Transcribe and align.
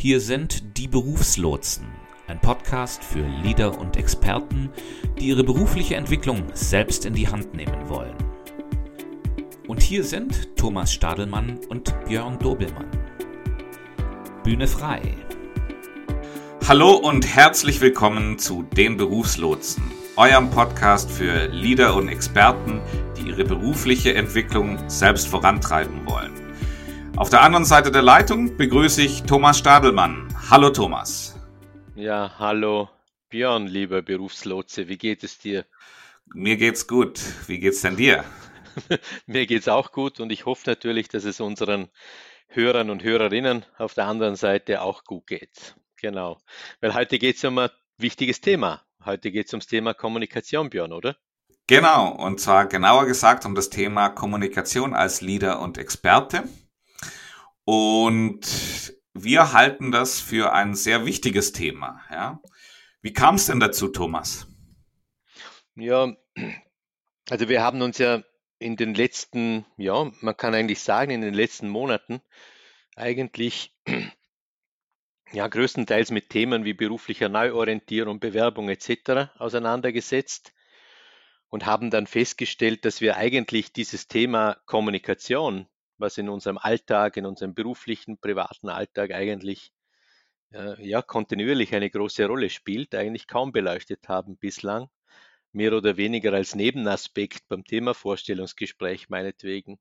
Hier 0.00 0.22
sind 0.22 0.78
die 0.78 0.88
Berufslotsen, 0.88 1.86
ein 2.26 2.40
Podcast 2.40 3.04
für 3.04 3.20
Leader 3.42 3.78
und 3.78 3.98
Experten, 3.98 4.70
die 5.18 5.26
ihre 5.26 5.44
berufliche 5.44 5.94
Entwicklung 5.94 6.44
selbst 6.54 7.04
in 7.04 7.12
die 7.12 7.28
Hand 7.28 7.52
nehmen 7.52 7.86
wollen. 7.90 8.16
Und 9.68 9.82
hier 9.82 10.02
sind 10.02 10.56
Thomas 10.56 10.90
Stadelmann 10.90 11.60
und 11.68 11.94
Björn 12.06 12.38
Dobelmann. 12.38 12.88
Bühne 14.42 14.66
frei. 14.66 15.02
Hallo 16.66 16.94
und 16.94 17.26
herzlich 17.26 17.82
willkommen 17.82 18.38
zu 18.38 18.62
den 18.62 18.96
Berufslotsen, 18.96 19.82
eurem 20.16 20.48
Podcast 20.48 21.10
für 21.10 21.48
Leader 21.48 21.94
und 21.94 22.08
Experten, 22.08 22.80
die 23.18 23.28
ihre 23.28 23.44
berufliche 23.44 24.14
Entwicklung 24.14 24.78
selbst 24.88 25.28
vorantreiben 25.28 26.06
wollen. 26.06 26.39
Auf 27.20 27.28
der 27.28 27.42
anderen 27.42 27.66
Seite 27.66 27.90
der 27.92 28.00
Leitung 28.00 28.56
begrüße 28.56 29.02
ich 29.02 29.24
Thomas 29.24 29.58
Stadelmann. 29.58 30.34
Hallo 30.48 30.70
Thomas. 30.70 31.38
Ja, 31.94 32.32
hallo 32.38 32.88
Björn, 33.28 33.66
lieber 33.66 34.00
Berufslotse, 34.00 34.88
wie 34.88 34.96
geht 34.96 35.22
es 35.22 35.36
dir? 35.38 35.66
Mir 36.32 36.56
geht's 36.56 36.86
gut. 36.86 37.20
Wie 37.46 37.58
geht's 37.58 37.82
denn 37.82 37.98
dir? 37.98 38.24
Mir 39.26 39.44
geht's 39.44 39.68
auch 39.68 39.92
gut 39.92 40.18
und 40.18 40.32
ich 40.32 40.46
hoffe 40.46 40.62
natürlich, 40.64 41.08
dass 41.08 41.24
es 41.24 41.42
unseren 41.42 41.90
Hörern 42.48 42.88
und 42.88 43.04
Hörerinnen 43.04 43.66
auf 43.76 43.92
der 43.92 44.06
anderen 44.06 44.36
Seite 44.36 44.80
auch 44.80 45.04
gut 45.04 45.26
geht. 45.26 45.76
Genau. 46.00 46.40
Weil 46.80 46.94
heute 46.94 47.18
geht 47.18 47.36
es 47.36 47.44
um 47.44 47.58
ein 47.58 47.68
wichtiges 47.98 48.40
Thema. 48.40 48.80
Heute 49.04 49.30
geht 49.30 49.48
es 49.48 49.52
ums 49.52 49.66
Thema 49.66 49.92
Kommunikation, 49.92 50.70
Björn, 50.70 50.94
oder? 50.94 51.18
Genau, 51.66 52.12
und 52.12 52.40
zwar 52.40 52.64
genauer 52.64 53.04
gesagt 53.04 53.44
um 53.44 53.54
das 53.54 53.68
Thema 53.68 54.08
Kommunikation 54.08 54.94
als 54.94 55.20
Leader 55.20 55.60
und 55.60 55.76
Experte. 55.76 56.44
Und 57.72 58.96
wir 59.14 59.52
halten 59.52 59.92
das 59.92 60.18
für 60.18 60.52
ein 60.52 60.74
sehr 60.74 61.06
wichtiges 61.06 61.52
Thema. 61.52 62.00
Ja? 62.10 62.42
Wie 63.00 63.12
kam 63.12 63.36
es 63.36 63.46
denn 63.46 63.60
dazu, 63.60 63.86
Thomas? 63.86 64.48
Ja, 65.76 66.12
also 67.30 67.48
wir 67.48 67.62
haben 67.62 67.80
uns 67.80 67.98
ja 67.98 68.24
in 68.58 68.74
den 68.74 68.92
letzten, 68.92 69.66
ja, 69.76 70.10
man 70.20 70.36
kann 70.36 70.52
eigentlich 70.52 70.80
sagen, 70.80 71.12
in 71.12 71.20
den 71.20 71.32
letzten 71.32 71.68
Monaten 71.68 72.22
eigentlich 72.96 73.72
ja 75.32 75.46
größtenteils 75.46 76.10
mit 76.10 76.28
Themen 76.28 76.64
wie 76.64 76.74
beruflicher 76.74 77.28
Neuorientierung, 77.28 78.18
Bewerbung 78.18 78.68
etc. 78.68 79.30
auseinandergesetzt 79.38 80.54
und 81.50 81.66
haben 81.66 81.90
dann 81.90 82.08
festgestellt, 82.08 82.84
dass 82.84 83.00
wir 83.00 83.16
eigentlich 83.16 83.72
dieses 83.72 84.08
Thema 84.08 84.56
Kommunikation 84.66 85.68
was 86.00 86.18
in 86.18 86.28
unserem 86.28 86.58
Alltag, 86.58 87.16
in 87.16 87.26
unserem 87.26 87.54
beruflichen, 87.54 88.18
privaten 88.18 88.68
Alltag 88.68 89.12
eigentlich 89.12 89.72
äh, 90.52 90.86
ja, 90.86 91.02
kontinuierlich 91.02 91.74
eine 91.74 91.90
große 91.90 92.26
Rolle 92.26 92.50
spielt, 92.50 92.94
eigentlich 92.94 93.26
kaum 93.26 93.52
beleuchtet 93.52 94.08
haben 94.08 94.36
bislang, 94.36 94.88
mehr 95.52 95.72
oder 95.72 95.96
weniger 95.96 96.32
als 96.32 96.54
Nebenaspekt 96.54 97.48
beim 97.48 97.64
Thema 97.64 97.94
Vorstellungsgespräch 97.94 99.08
meinetwegen. 99.08 99.78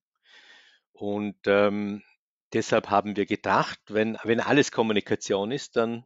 Und 0.94 1.38
ähm, 1.46 2.04
deshalb 2.54 2.90
haben 2.90 3.16
wir 3.16 3.26
gedacht, 3.26 3.80
wenn, 3.88 4.18
wenn 4.24 4.40
alles 4.40 4.72
Kommunikation 4.72 5.52
ist, 5.52 5.76
dann 5.76 6.06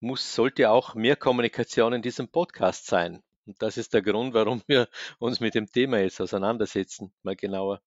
muss, 0.00 0.34
sollte 0.34 0.70
auch 0.70 0.94
mehr 0.94 1.16
Kommunikation 1.16 1.92
in 1.92 2.02
diesem 2.02 2.28
Podcast 2.28 2.86
sein. 2.86 3.22
Und 3.46 3.60
das 3.60 3.76
ist 3.76 3.92
der 3.94 4.02
Grund, 4.02 4.34
warum 4.34 4.62
wir 4.66 4.88
uns 5.18 5.40
mit 5.40 5.54
dem 5.54 5.70
Thema 5.70 5.98
jetzt 5.98 6.20
auseinandersetzen, 6.20 7.12
mal 7.22 7.36
genauer. 7.36 7.80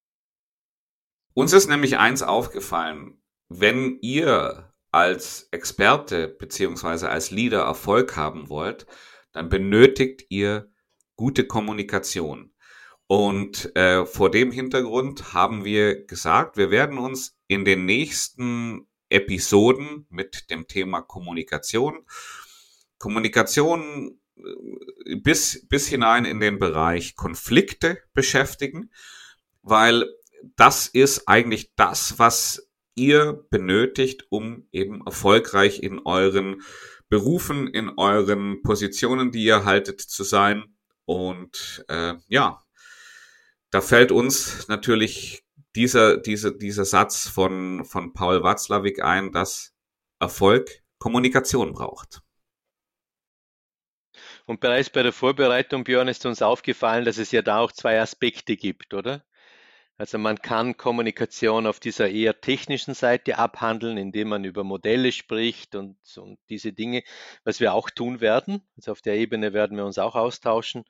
Uns 1.37 1.53
ist 1.53 1.67
nämlich 1.67 1.99
eins 1.99 2.23
aufgefallen. 2.23 3.21
Wenn 3.47 3.99
ihr 4.01 4.73
als 4.89 5.47
Experte 5.51 6.29
beziehungsweise 6.29 7.09
als 7.11 7.29
Leader 7.29 7.59
Erfolg 7.61 8.15
haben 8.15 8.49
wollt, 8.49 8.87
dann 9.33 9.47
benötigt 9.47 10.25
ihr 10.29 10.71
gute 11.15 11.45
Kommunikation. 11.45 12.55
Und 13.05 13.75
äh, 13.75 14.07
vor 14.07 14.31
dem 14.31 14.51
Hintergrund 14.51 15.35
haben 15.35 15.63
wir 15.63 16.07
gesagt, 16.07 16.57
wir 16.57 16.71
werden 16.71 16.97
uns 16.97 17.37
in 17.45 17.65
den 17.65 17.85
nächsten 17.85 18.87
Episoden 19.09 20.07
mit 20.09 20.49
dem 20.49 20.67
Thema 20.67 21.01
Kommunikation, 21.01 21.99
Kommunikation 22.97 24.19
äh, 24.37 25.15
bis, 25.17 25.67
bis 25.67 25.87
hinein 25.87 26.25
in 26.25 26.39
den 26.39 26.57
Bereich 26.57 27.15
Konflikte 27.15 27.99
beschäftigen, 28.15 28.89
weil 29.61 30.03
das 30.55 30.87
ist 30.87 31.27
eigentlich 31.27 31.71
das, 31.75 32.19
was 32.19 32.69
ihr 32.95 33.45
benötigt, 33.49 34.25
um 34.29 34.67
eben 34.71 35.05
erfolgreich 35.05 35.81
in 35.83 35.99
euren 35.99 36.61
Berufen, 37.09 37.67
in 37.67 37.97
euren 37.97 38.61
Positionen, 38.63 39.31
die 39.31 39.43
ihr 39.43 39.65
haltet, 39.65 40.01
zu 40.01 40.23
sein. 40.23 40.77
Und 41.05 41.85
äh, 41.87 42.15
ja, 42.27 42.63
da 43.69 43.81
fällt 43.81 44.11
uns 44.11 44.67
natürlich 44.67 45.45
dieser, 45.75 46.17
dieser, 46.17 46.51
dieser 46.51 46.85
Satz 46.85 47.27
von, 47.27 47.85
von 47.85 48.13
Paul 48.13 48.43
Watzlawick 48.43 49.01
ein, 49.03 49.31
dass 49.31 49.73
Erfolg 50.19 50.83
Kommunikation 50.97 51.73
braucht. 51.73 52.21
Und 54.45 54.59
bereits 54.59 54.89
bei 54.89 55.03
der 55.03 55.13
Vorbereitung, 55.13 55.83
Björn, 55.83 56.07
ist 56.07 56.25
uns 56.25 56.41
aufgefallen, 56.41 57.05
dass 57.05 57.17
es 57.17 57.31
ja 57.31 57.41
da 57.41 57.59
auch 57.59 57.71
zwei 57.71 58.01
Aspekte 58.01 58.55
gibt, 58.55 58.93
oder? 58.93 59.23
Also 59.99 60.19
man 60.19 60.39
kann 60.39 60.77
Kommunikation 60.77 61.65
auf 61.65 61.79
dieser 61.79 62.09
eher 62.09 62.39
technischen 62.39 62.93
Seite 62.93 63.39
abhandeln, 63.39 63.97
indem 63.97 64.29
man 64.29 64.43
über 64.43 64.63
Modelle 64.63 65.11
spricht 65.11 65.73
und, 65.73 65.97
und 66.17 66.37
diese 66.49 66.71
Dinge, 66.71 67.03
was 67.43 67.59
wir 67.59 67.73
auch 67.73 67.89
tun 67.89 68.21
werden. 68.21 68.61
Also 68.75 68.91
auf 68.91 69.01
der 69.01 69.15
Ebene 69.15 69.53
werden 69.53 69.75
wir 69.75 69.85
uns 69.85 69.97
auch 69.97 70.15
austauschen. 70.15 70.85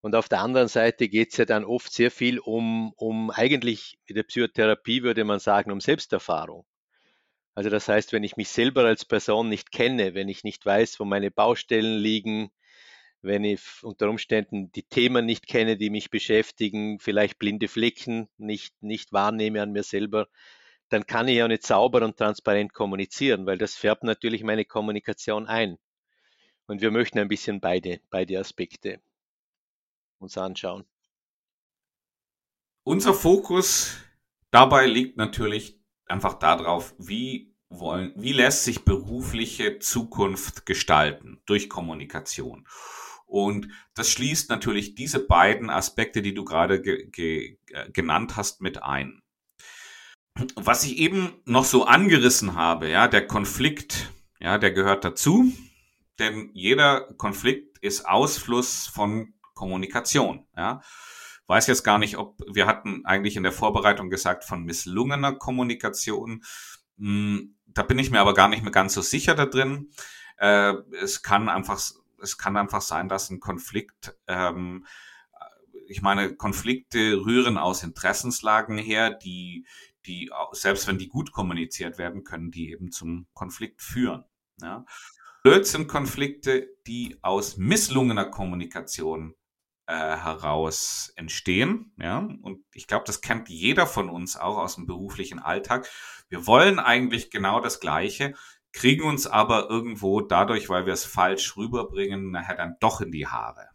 Und 0.00 0.16
auf 0.16 0.28
der 0.28 0.40
anderen 0.40 0.66
Seite 0.66 1.08
geht 1.08 1.30
es 1.30 1.36
ja 1.36 1.44
dann 1.44 1.64
oft 1.64 1.92
sehr 1.92 2.10
viel 2.10 2.40
um, 2.40 2.92
um 2.96 3.30
eigentlich, 3.30 3.98
in 4.06 4.16
der 4.16 4.24
Psychotherapie 4.24 5.02
würde 5.04 5.24
man 5.24 5.38
sagen, 5.38 5.70
um 5.70 5.80
Selbsterfahrung. 5.80 6.66
Also 7.54 7.70
das 7.70 7.88
heißt, 7.88 8.12
wenn 8.12 8.24
ich 8.24 8.36
mich 8.36 8.48
selber 8.48 8.84
als 8.84 9.04
Person 9.04 9.48
nicht 9.48 9.70
kenne, 9.70 10.14
wenn 10.14 10.28
ich 10.28 10.42
nicht 10.42 10.64
weiß, 10.64 10.98
wo 10.98 11.04
meine 11.04 11.30
Baustellen 11.30 11.98
liegen, 11.98 12.50
wenn 13.22 13.44
ich 13.44 13.60
unter 13.82 14.08
Umständen 14.08 14.72
die 14.72 14.82
Themen 14.82 15.26
nicht 15.26 15.46
kenne, 15.46 15.76
die 15.76 15.90
mich 15.90 16.10
beschäftigen, 16.10 16.98
vielleicht 16.98 17.38
blinde 17.38 17.68
Flecken 17.68 18.28
nicht, 18.38 18.82
nicht 18.82 19.12
wahrnehme 19.12 19.62
an 19.62 19.72
mir 19.72 19.82
selber, 19.82 20.28
dann 20.88 21.06
kann 21.06 21.28
ich 21.28 21.36
ja 21.36 21.46
nicht 21.46 21.64
sauber 21.64 22.02
und 22.02 22.16
transparent 22.16 22.72
kommunizieren, 22.72 23.46
weil 23.46 23.58
das 23.58 23.76
färbt 23.76 24.02
natürlich 24.02 24.42
meine 24.42 24.64
Kommunikation 24.64 25.46
ein. 25.46 25.78
Und 26.66 26.80
wir 26.80 26.90
möchten 26.90 27.18
ein 27.18 27.28
bisschen 27.28 27.60
beide, 27.60 28.00
beide 28.10 28.38
Aspekte 28.38 29.00
uns 30.18 30.36
anschauen. 30.36 30.84
Unser 32.84 33.14
Fokus 33.14 33.96
dabei 34.50 34.86
liegt 34.86 35.16
natürlich 35.16 35.80
einfach 36.06 36.34
darauf, 36.34 36.94
wie 36.98 37.54
wollen, 37.68 38.12
wie 38.16 38.32
lässt 38.32 38.64
sich 38.64 38.84
berufliche 38.84 39.78
Zukunft 39.78 40.66
gestalten 40.66 41.40
durch 41.46 41.68
Kommunikation. 41.68 42.66
Und 43.30 43.68
das 43.94 44.10
schließt 44.10 44.50
natürlich 44.50 44.96
diese 44.96 45.24
beiden 45.24 45.70
Aspekte, 45.70 46.20
die 46.20 46.34
du 46.34 46.44
gerade 46.44 46.82
ge 46.82 47.08
ge 47.10 47.58
äh, 47.68 47.90
genannt 47.92 48.36
hast, 48.36 48.60
mit 48.60 48.82
ein. 48.82 49.22
Was 50.56 50.84
ich 50.84 50.98
eben 50.98 51.32
noch 51.44 51.64
so 51.64 51.84
angerissen 51.84 52.54
habe, 52.54 52.88
ja, 52.88 53.08
der 53.08 53.26
Konflikt, 53.26 54.12
ja, 54.40 54.58
der 54.58 54.72
gehört 54.72 55.04
dazu, 55.04 55.52
denn 56.18 56.50
jeder 56.54 57.02
Konflikt 57.14 57.78
ist 57.78 58.06
Ausfluss 58.06 58.86
von 58.86 59.34
Kommunikation, 59.54 60.46
ja. 60.56 60.82
Weiß 61.46 61.66
jetzt 61.66 61.82
gar 61.82 61.98
nicht, 61.98 62.16
ob 62.16 62.38
wir 62.46 62.66
hatten 62.66 63.04
eigentlich 63.04 63.36
in 63.36 63.42
der 63.42 63.50
Vorbereitung 63.50 64.08
gesagt 64.08 64.44
von 64.44 64.62
misslungener 64.62 65.32
Kommunikation. 65.32 66.44
Hm, 66.96 67.56
da 67.66 67.82
bin 67.82 67.98
ich 67.98 68.12
mir 68.12 68.20
aber 68.20 68.34
gar 68.34 68.48
nicht 68.48 68.62
mehr 68.62 68.70
ganz 68.70 68.94
so 68.94 69.02
sicher 69.02 69.34
da 69.34 69.46
drin. 69.46 69.90
Äh, 70.38 70.74
es 71.02 71.22
kann 71.22 71.48
einfach 71.48 71.80
es 72.22 72.38
kann 72.38 72.56
einfach 72.56 72.82
sein, 72.82 73.08
dass 73.08 73.30
ein 73.30 73.40
Konflikt, 73.40 74.16
ähm, 74.26 74.86
ich 75.86 76.02
meine, 76.02 76.36
Konflikte 76.36 77.24
rühren 77.24 77.58
aus 77.58 77.82
Interessenslagen 77.82 78.78
her, 78.78 79.10
die, 79.10 79.66
die, 80.06 80.30
selbst 80.52 80.86
wenn 80.86 80.98
die 80.98 81.08
gut 81.08 81.32
kommuniziert 81.32 81.98
werden, 81.98 82.24
können 82.24 82.50
die 82.50 82.70
eben 82.70 82.92
zum 82.92 83.26
Konflikt 83.34 83.82
führen. 83.82 84.24
Ja. 84.60 84.84
Blöd 85.42 85.66
sind 85.66 85.88
Konflikte, 85.88 86.68
die 86.86 87.18
aus 87.22 87.56
misslungener 87.56 88.26
Kommunikation 88.26 89.34
äh, 89.86 89.92
heraus 89.92 91.12
entstehen. 91.16 91.92
Ja, 91.98 92.18
und 92.18 92.64
ich 92.74 92.86
glaube, 92.86 93.04
das 93.06 93.22
kennt 93.22 93.48
jeder 93.48 93.86
von 93.86 94.08
uns 94.08 94.36
auch 94.36 94.58
aus 94.58 94.76
dem 94.76 94.86
beruflichen 94.86 95.38
Alltag. 95.38 95.88
Wir 96.28 96.46
wollen 96.46 96.78
eigentlich 96.78 97.30
genau 97.30 97.60
das 97.60 97.80
Gleiche 97.80 98.34
kriegen 98.72 99.02
uns 99.02 99.26
aber 99.26 99.68
irgendwo 99.68 100.20
dadurch, 100.20 100.68
weil 100.68 100.86
wir 100.86 100.92
es 100.92 101.04
falsch 101.04 101.56
rüberbringen, 101.56 102.30
nachher 102.30 102.56
dann 102.56 102.76
doch 102.80 103.00
in 103.00 103.10
die 103.10 103.26
Haare. 103.26 103.68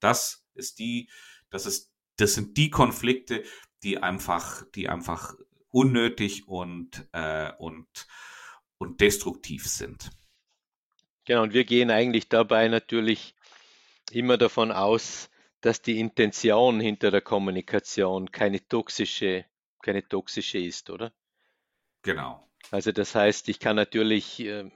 das 0.00 0.46
ist 0.54 0.78
die, 0.78 1.10
das 1.50 1.66
ist, 1.66 1.92
das 2.16 2.34
sind 2.34 2.56
die 2.56 2.70
Konflikte, 2.70 3.44
die 3.82 4.02
einfach, 4.02 4.62
die 4.74 4.88
einfach 4.88 5.34
unnötig 5.70 6.48
und 6.48 7.08
äh, 7.12 7.52
und 7.58 7.86
und 8.78 9.00
destruktiv 9.00 9.66
sind. 9.66 10.10
Genau, 11.24 11.42
und 11.42 11.52
wir 11.52 11.64
gehen 11.64 11.90
eigentlich 11.90 12.28
dabei 12.28 12.68
natürlich 12.68 13.34
immer 14.10 14.38
davon 14.38 14.72
aus, 14.72 15.30
dass 15.60 15.82
die 15.82 16.00
Intention 16.00 16.80
hinter 16.80 17.10
der 17.10 17.20
Kommunikation 17.20 18.32
keine 18.32 18.66
toxische, 18.66 19.44
keine 19.82 20.06
toxische 20.06 20.58
ist, 20.58 20.88
oder? 20.90 21.12
Genau. 22.02 22.49
Also 22.70 22.92
das 22.92 23.14
heißt, 23.14 23.48
ich 23.48 23.58
kann 23.58 23.76
natürlich, 23.76 24.40
äh, 24.40 24.70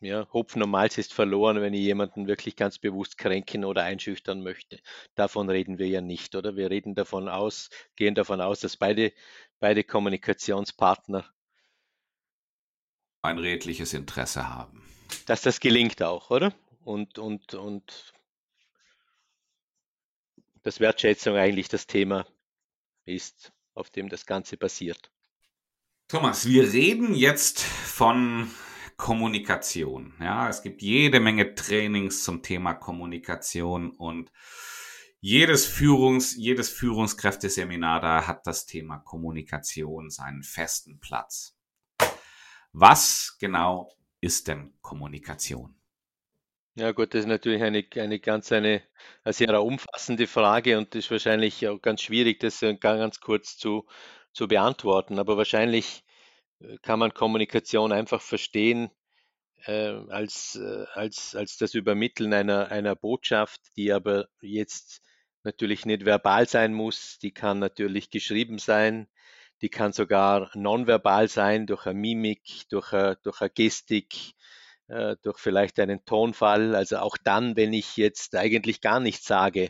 ja, 0.00 0.26
Hopfen 0.32 0.62
und 0.62 0.70
Malz 0.70 0.98
ist 0.98 1.12
verloren, 1.12 1.60
wenn 1.60 1.74
ich 1.74 1.80
jemanden 1.80 2.26
wirklich 2.26 2.56
ganz 2.56 2.78
bewusst 2.78 3.18
kränken 3.18 3.64
oder 3.64 3.82
einschüchtern 3.82 4.42
möchte. 4.42 4.80
Davon 5.14 5.48
reden 5.48 5.78
wir 5.78 5.88
ja 5.88 6.00
nicht, 6.00 6.34
oder? 6.34 6.56
Wir 6.56 6.70
reden 6.70 6.94
davon 6.94 7.28
aus, 7.28 7.70
gehen 7.96 8.14
davon 8.14 8.40
aus, 8.40 8.60
dass 8.60 8.76
beide, 8.76 9.12
beide 9.58 9.84
Kommunikationspartner 9.84 11.30
ein 13.22 13.38
redliches 13.38 13.92
Interesse 13.92 14.48
haben. 14.48 14.82
Dass 15.26 15.42
das 15.42 15.60
gelingt 15.60 16.02
auch, 16.02 16.30
oder? 16.30 16.54
Und, 16.84 17.18
und, 17.18 17.54
und 17.54 18.14
dass 20.62 20.80
Wertschätzung 20.80 21.36
eigentlich 21.36 21.68
das 21.68 21.86
Thema 21.86 22.26
ist, 23.04 23.52
auf 23.74 23.90
dem 23.90 24.08
das 24.08 24.26
Ganze 24.26 24.56
basiert. 24.56 25.10
Thomas, 26.10 26.44
wir 26.44 26.72
reden 26.72 27.14
jetzt 27.14 27.62
von 27.62 28.50
Kommunikation. 28.96 30.12
Ja, 30.18 30.48
es 30.48 30.60
gibt 30.60 30.82
jede 30.82 31.20
Menge 31.20 31.54
Trainings 31.54 32.24
zum 32.24 32.42
Thema 32.42 32.74
Kommunikation 32.74 33.92
und 33.92 34.32
jedes 35.20 35.66
Führungs, 35.66 36.34
jedes 36.36 36.68
Führungskräfteseminar 36.68 38.00
da 38.00 38.26
hat 38.26 38.44
das 38.48 38.66
Thema 38.66 38.98
Kommunikation 38.98 40.10
seinen 40.10 40.42
festen 40.42 40.98
Platz. 40.98 41.56
Was 42.72 43.36
genau 43.38 43.92
ist 44.20 44.48
denn 44.48 44.74
Kommunikation? 44.80 45.76
Ja 46.74 46.90
gut, 46.90 47.14
das 47.14 47.20
ist 47.20 47.26
natürlich 47.26 47.62
eine, 47.62 47.84
eine 47.94 48.18
ganz 48.18 48.50
eine, 48.50 48.82
eine 49.22 49.32
sehr 49.32 49.62
umfassende 49.62 50.26
Frage 50.26 50.76
und 50.76 50.92
ist 50.96 51.10
wahrscheinlich 51.12 51.68
auch 51.68 51.80
ganz 51.80 52.02
schwierig, 52.02 52.40
das 52.40 52.64
ganz 52.80 53.20
kurz 53.20 53.56
zu, 53.56 53.86
zu 54.32 54.48
beantworten. 54.48 55.18
Aber 55.18 55.36
wahrscheinlich 55.36 56.04
äh, 56.60 56.76
kann 56.82 56.98
man 56.98 57.14
Kommunikation 57.14 57.92
einfach 57.92 58.20
verstehen 58.20 58.90
äh, 59.66 59.92
als, 60.08 60.56
äh, 60.56 60.86
als, 60.94 61.34
als 61.34 61.56
das 61.58 61.74
Übermitteln 61.74 62.32
einer, 62.32 62.70
einer 62.70 62.96
Botschaft, 62.96 63.60
die 63.76 63.92
aber 63.92 64.28
jetzt 64.40 65.02
natürlich 65.42 65.86
nicht 65.86 66.04
verbal 66.04 66.48
sein 66.48 66.74
muss, 66.74 67.18
die 67.18 67.32
kann 67.32 67.58
natürlich 67.58 68.10
geschrieben 68.10 68.58
sein, 68.58 69.08
die 69.62 69.68
kann 69.68 69.92
sogar 69.92 70.50
nonverbal 70.54 71.28
sein, 71.28 71.66
durch 71.66 71.86
eine 71.86 71.98
Mimik, 71.98 72.68
durch 72.70 72.92
eine, 72.92 73.16
durch 73.22 73.40
eine 73.40 73.50
Gestik, 73.50 74.34
äh, 74.88 75.16
durch 75.22 75.38
vielleicht 75.38 75.78
einen 75.80 76.04
Tonfall. 76.04 76.74
Also 76.74 76.98
auch 76.98 77.16
dann, 77.22 77.56
wenn 77.56 77.72
ich 77.72 77.96
jetzt 77.96 78.34
eigentlich 78.36 78.80
gar 78.80 79.00
nichts 79.00 79.26
sage, 79.26 79.68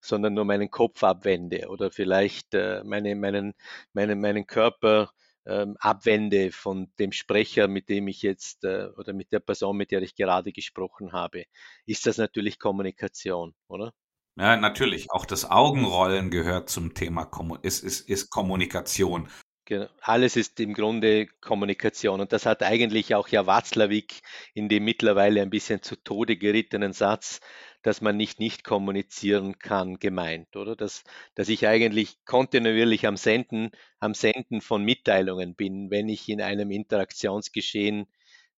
sondern 0.00 0.34
nur 0.34 0.44
meinen 0.44 0.70
Kopf 0.70 1.02
abwende 1.02 1.68
oder 1.68 1.90
vielleicht 1.90 2.54
äh, 2.54 2.82
meine, 2.84 3.14
meinen, 3.14 3.54
meinen, 3.92 4.20
meinen 4.20 4.46
Körper 4.46 5.10
ähm, 5.46 5.76
abwende 5.80 6.52
von 6.52 6.92
dem 6.98 7.12
Sprecher, 7.12 7.68
mit 7.68 7.88
dem 7.88 8.06
ich 8.08 8.22
jetzt 8.22 8.64
äh, 8.64 8.88
oder 8.96 9.12
mit 9.12 9.32
der 9.32 9.40
Person, 9.40 9.76
mit 9.76 9.90
der 9.90 10.02
ich 10.02 10.14
gerade 10.14 10.52
gesprochen 10.52 11.12
habe, 11.12 11.44
ist 11.86 12.06
das 12.06 12.18
natürlich 12.18 12.58
Kommunikation, 12.58 13.54
oder? 13.66 13.92
Ja, 14.36 14.56
natürlich. 14.56 15.10
Auch 15.10 15.26
das 15.26 15.50
Augenrollen 15.50 16.30
gehört 16.30 16.68
zum 16.68 16.94
Thema, 16.94 17.28
ist, 17.62 17.82
ist, 17.82 18.08
ist 18.08 18.30
Kommunikation. 18.30 19.28
Genau. 19.68 19.86
Alles 20.00 20.36
ist 20.36 20.58
im 20.60 20.72
Grunde 20.72 21.26
Kommunikation. 21.42 22.22
Und 22.22 22.32
das 22.32 22.46
hat 22.46 22.62
eigentlich 22.62 23.14
auch 23.14 23.28
ja 23.28 23.46
Watzlawick 23.46 24.22
in 24.54 24.70
dem 24.70 24.82
mittlerweile 24.82 25.42
ein 25.42 25.50
bisschen 25.50 25.82
zu 25.82 25.94
Tode 25.94 26.38
gerittenen 26.38 26.94
Satz, 26.94 27.40
dass 27.82 28.00
man 28.00 28.16
nicht 28.16 28.40
nicht 28.40 28.64
kommunizieren 28.64 29.58
kann, 29.58 29.98
gemeint, 29.98 30.56
oder? 30.56 30.74
Dass, 30.74 31.04
dass 31.34 31.50
ich 31.50 31.66
eigentlich 31.66 32.24
kontinuierlich 32.24 33.06
am 33.06 33.18
Senden, 33.18 33.70
am 34.00 34.14
Senden 34.14 34.62
von 34.62 34.84
Mitteilungen 34.84 35.54
bin, 35.54 35.90
wenn 35.90 36.08
ich 36.08 36.30
in 36.30 36.40
einem 36.40 36.70
Interaktionsgeschehen 36.70 38.06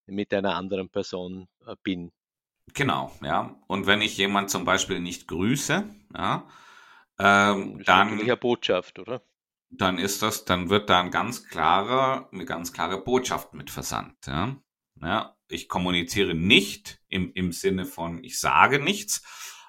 mit 0.07 0.33
einer 0.33 0.55
anderen 0.55 0.91
Person 0.91 1.49
äh, 1.67 1.75
bin. 1.83 2.13
Genau, 2.73 3.11
ja. 3.21 3.61
Und 3.67 3.89
wenn 3.89 4.01
ich 4.01 4.17
jemand 4.17 4.49
zum 4.49 4.65
Beispiel 4.65 5.01
nicht 5.01 5.27
grüße, 5.27 5.93
ja, 6.17 6.49
ähm, 7.19 7.83
dann. 7.85 8.21
Eine 8.21 8.37
Botschaft, 8.37 9.01
oder? 9.01 9.23
Dann 9.71 9.99
ist 9.99 10.23
das, 10.23 10.45
dann 10.45 10.69
wird 10.69 10.91
da 10.91 11.01
ein 11.01 11.11
ganz 11.11 11.47
klarer, 11.49 12.29
eine 12.33 12.45
ganz 12.45 12.73
klare 12.73 13.03
Botschaft 13.03 13.55
mit 13.55 13.71
versandt, 13.71 14.27
ja. 14.27 14.57
ja 15.01 15.37
ich 15.49 15.69
kommuniziere 15.69 16.35
nicht 16.35 17.01
im, 17.09 17.33
im 17.35 17.53
Sinne 17.53 17.85
von, 17.85 18.23
ich 18.23 18.39
sage 18.39 18.79
nichts, 18.79 19.23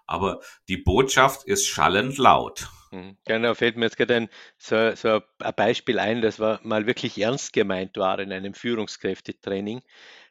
aber 0.05 0.41
die 0.67 0.77
Botschaft 0.77 1.45
ist 1.45 1.67
schallend 1.67 2.17
laut. 2.17 2.69
Genau, 3.25 3.53
fällt 3.53 3.77
mir 3.77 3.85
jetzt 3.85 3.95
gerade 3.95 4.15
ein, 4.15 4.29
so, 4.57 4.93
so 4.95 5.21
ein 5.39 5.53
Beispiel 5.55 5.97
ein, 5.97 6.21
das 6.21 6.39
war 6.39 6.59
mal 6.63 6.87
wirklich 6.87 7.17
ernst 7.17 7.53
gemeint 7.53 7.95
war 7.95 8.19
in 8.19 8.33
einem 8.33 8.53
Führungskräftetraining. 8.53 9.81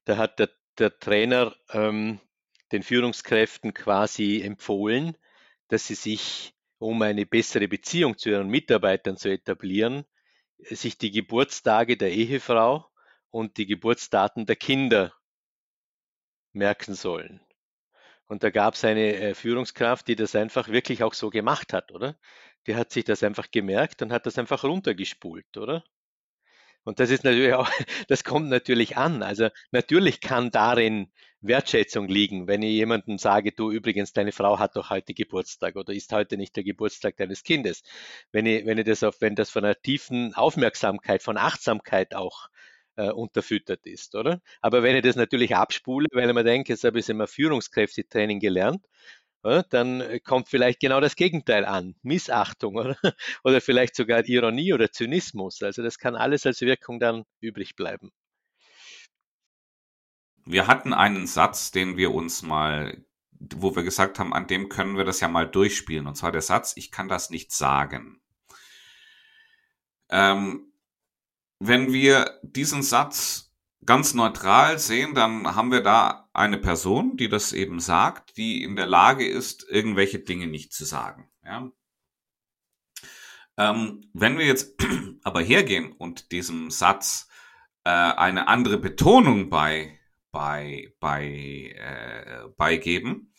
Da 0.05 0.19
hat 0.19 0.39
der, 0.39 0.51
der 0.79 0.99
Trainer 0.99 1.57
ähm, 1.73 2.21
den 2.71 2.83
Führungskräften 2.83 3.73
quasi 3.73 4.43
empfohlen, 4.43 5.17
dass 5.69 5.87
sie 5.87 5.95
sich, 5.95 6.55
um 6.81 7.03
eine 7.03 7.27
bessere 7.27 7.69
Beziehung 7.69 8.17
zu 8.17 8.31
ihren 8.31 8.49
Mitarbeitern 8.49 9.17
zu 9.17 9.29
etablieren, 9.29 10.05
sich 10.59 10.97
die 10.97 11.11
Geburtstage 11.11 11.97
der 11.99 12.11
Ehefrau 12.11 12.91
und 13.29 13.59
die 13.59 13.67
Geburtsdaten 13.67 14.47
der 14.47 14.57
Kinder 14.57 15.13
merken 16.53 16.95
sollen. 16.95 17.41
Und 18.27 18.43
da 18.43 18.51
gab 18.51 18.75
es 18.75 18.85
eine 18.85 19.15
äh, 19.15 19.35
Führungskraft, 19.35 20.09
die 20.09 20.17
das 20.17 20.35
einfach 20.35 20.69
wirklich 20.69 21.03
auch 21.03 21.15
so 21.15 21.29
gemacht 21.29 21.73
hat, 21.75 21.93
oder? 21.93 22.19
Die 22.67 22.75
hat 22.77 22.93
sich 22.93 23.05
das 23.05 23.23
einfach 23.23 23.51
gemerkt 23.51 24.01
und 24.03 24.13
hat 24.13 24.25
das 24.25 24.39
einfach 24.39 24.65
runtergespult, 24.65 25.57
oder? 25.59 25.85
Und 26.85 26.99
das 26.99 27.11
ist 27.11 27.25
natürlich 27.25 27.53
auch, 27.53 27.69
das 28.09 28.25
kommt 28.25 28.49
natürlich 28.49 28.97
an. 28.97 29.23
Also 29.23 29.51
natürlich 29.71 30.21
kann 30.21 30.51
darin 30.51 31.13
Wertschätzung 31.43 32.09
liegen, 32.09 32.47
wenn 32.47 32.63
ich 32.63 32.73
jemandem 32.73 33.19
sage, 33.19 33.53
du 33.53 33.71
übrigens, 33.71 34.13
deine 34.13 34.33
Frau 34.33 34.59
hat 34.59 34.77
doch 34.77 34.91
heute 34.91 35.15
Geburtstag 35.15 35.77
oder 35.77 35.93
ist 35.93 36.13
heute 36.13 36.37
nicht 36.37 36.57
der 36.57 36.65
Geburtstag 36.65 37.17
deines 37.17 37.43
Kindes. 37.43 37.83
Wenn 38.33 38.47
ich, 38.47 38.67
wenn 38.67 38.79
ich 38.79 38.85
das 38.85 39.03
auf, 39.03 39.21
wenn 39.21 39.35
das 39.37 39.51
von 39.51 39.65
einer 39.65 39.81
tiefen 39.81 40.35
Aufmerksamkeit, 40.35 41.23
von 41.23 41.39
Achtsamkeit 41.39 42.15
auch 42.15 42.49
äh, 42.97 43.11
unterfüttert 43.11 43.87
ist, 43.87 44.15
oder? 44.15 44.41
Aber 44.61 44.83
wenn 44.83 44.97
ich 44.97 45.03
das 45.03 45.17
natürlich 45.17 45.57
abspule, 45.57 46.07
weil 46.13 46.29
ich 46.29 46.35
mir 46.35 46.45
denke, 46.45 46.73
jetzt 46.73 46.85
habe 46.85 46.99
ich 46.99 47.09
immer 47.09 47.27
Führungskräftetraining 47.27 48.41
gelernt, 48.41 48.85
dann 49.43 50.01
äh, 50.01 50.21
kommt 50.21 50.49
vielleicht 50.49 50.81
genau 50.81 51.01
das 51.01 51.17
Gegenteil 51.17 51.65
an. 51.65 51.95
Missachtung 52.03 52.77
oder, 52.77 52.97
oder 53.45 53.61
vielleicht 53.61 53.97
sogar 53.97 54.27
Ironie 54.27 54.73
oder 54.73 54.93
Zynismus. 54.93 55.63
Also 55.63 55.83
das 55.83 55.99
kann 55.99 56.17
alles 56.17 56.47
als 56.47 56.61
Wirkung 56.61 57.01
dann 57.01 57.25
übrig 57.41 57.77
bleiben. 57.77 58.11
Wir 60.45 60.67
hatten 60.67 60.93
einen 60.93 61.27
Satz, 61.27 61.71
den 61.71 61.97
wir 61.97 62.15
uns 62.15 62.43
mal, 62.43 63.05
wo 63.39 63.75
wir 63.77 63.83
gesagt 63.83 64.19
haben, 64.19 64.33
an 64.33 64.47
dem 64.47 64.69
können 64.69 64.97
wir 64.97 65.05
das 65.05 65.21
ja 65.21 65.29
mal 65.29 65.49
durchspielen. 65.49 66.07
Und 66.07 66.17
zwar 66.17 66.33
der 66.33 66.43
Satz, 66.43 66.75
ich 66.77 66.91
kann 66.91 67.09
das 67.09 67.31
nicht 67.31 67.53
sagen. 67.53 68.21
Ähm, 70.09 70.73
wenn 71.59 71.93
wir 71.93 72.39
diesen 72.43 72.83
Satz 72.83 73.53
ganz 73.85 74.15
neutral 74.15 74.79
sehen, 74.79 75.15
dann 75.15 75.55
haben 75.55 75.71
wir 75.71 75.83
da 75.83 76.29
eine 76.33 76.59
Person, 76.59 77.17
die 77.17 77.29
das 77.29 77.53
eben 77.53 77.81
sagt, 77.81 78.37
die 78.37 78.63
in 78.63 78.77
der 78.77 78.87
Lage 78.87 79.27
ist, 79.27 79.67
irgendwelche 79.69 80.19
Dinge 80.19 80.47
nicht 80.47 80.73
zu 80.73 80.85
sagen. 80.85 81.31
Ja? 81.45 81.71
Ähm, 83.57 84.11
wenn 84.15 84.39
wir 84.39 84.47
jetzt 84.47 84.83
aber 85.23 85.43
hergehen 85.43 85.93
und 85.93 86.33
diesem 86.33 86.71
Satz 86.71 87.29
äh, 87.85 87.91
eine 87.91 88.49
andere 88.49 88.79
Betonung 88.79 89.51
bei, 89.51 90.00
bei, 90.31 90.93
bei, 91.01 91.75
äh, 91.77 92.49
beigeben, 92.57 93.35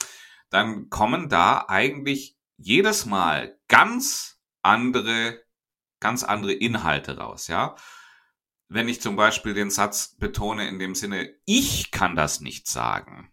dann 0.49 0.89
kommen 0.89 1.29
da 1.29 1.65
eigentlich 1.67 2.37
jedes 2.57 3.05
Mal 3.05 3.57
ganz 3.67 4.41
andere, 4.61 5.41
ganz 5.99 6.23
andere 6.23 6.53
Inhalte 6.53 7.17
raus, 7.17 7.47
ja. 7.47 7.75
Wenn 8.67 8.87
ich 8.87 9.01
zum 9.01 9.15
Beispiel 9.15 9.53
den 9.53 9.69
Satz 9.69 10.15
betone 10.17 10.67
in 10.67 10.79
dem 10.79 10.95
Sinne, 10.95 11.33
ich 11.45 11.91
kann 11.91 12.15
das 12.15 12.39
nicht 12.39 12.67
sagen, 12.67 13.31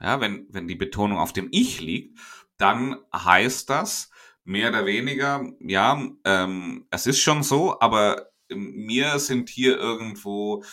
ja, 0.00 0.20
wenn, 0.20 0.46
wenn 0.50 0.68
die 0.68 0.74
Betonung 0.74 1.18
auf 1.18 1.32
dem 1.32 1.48
Ich 1.52 1.80
liegt, 1.80 2.18
dann 2.56 2.96
heißt 3.14 3.70
das 3.70 4.10
mehr 4.44 4.68
oder 4.68 4.86
weniger, 4.86 5.50
ja, 5.60 6.02
ähm, 6.24 6.86
es 6.90 7.06
ist 7.06 7.20
schon 7.20 7.42
so, 7.42 7.80
aber 7.80 8.30
mir 8.48 9.18
sind 9.18 9.48
hier 9.48 9.78
irgendwo 9.78 10.64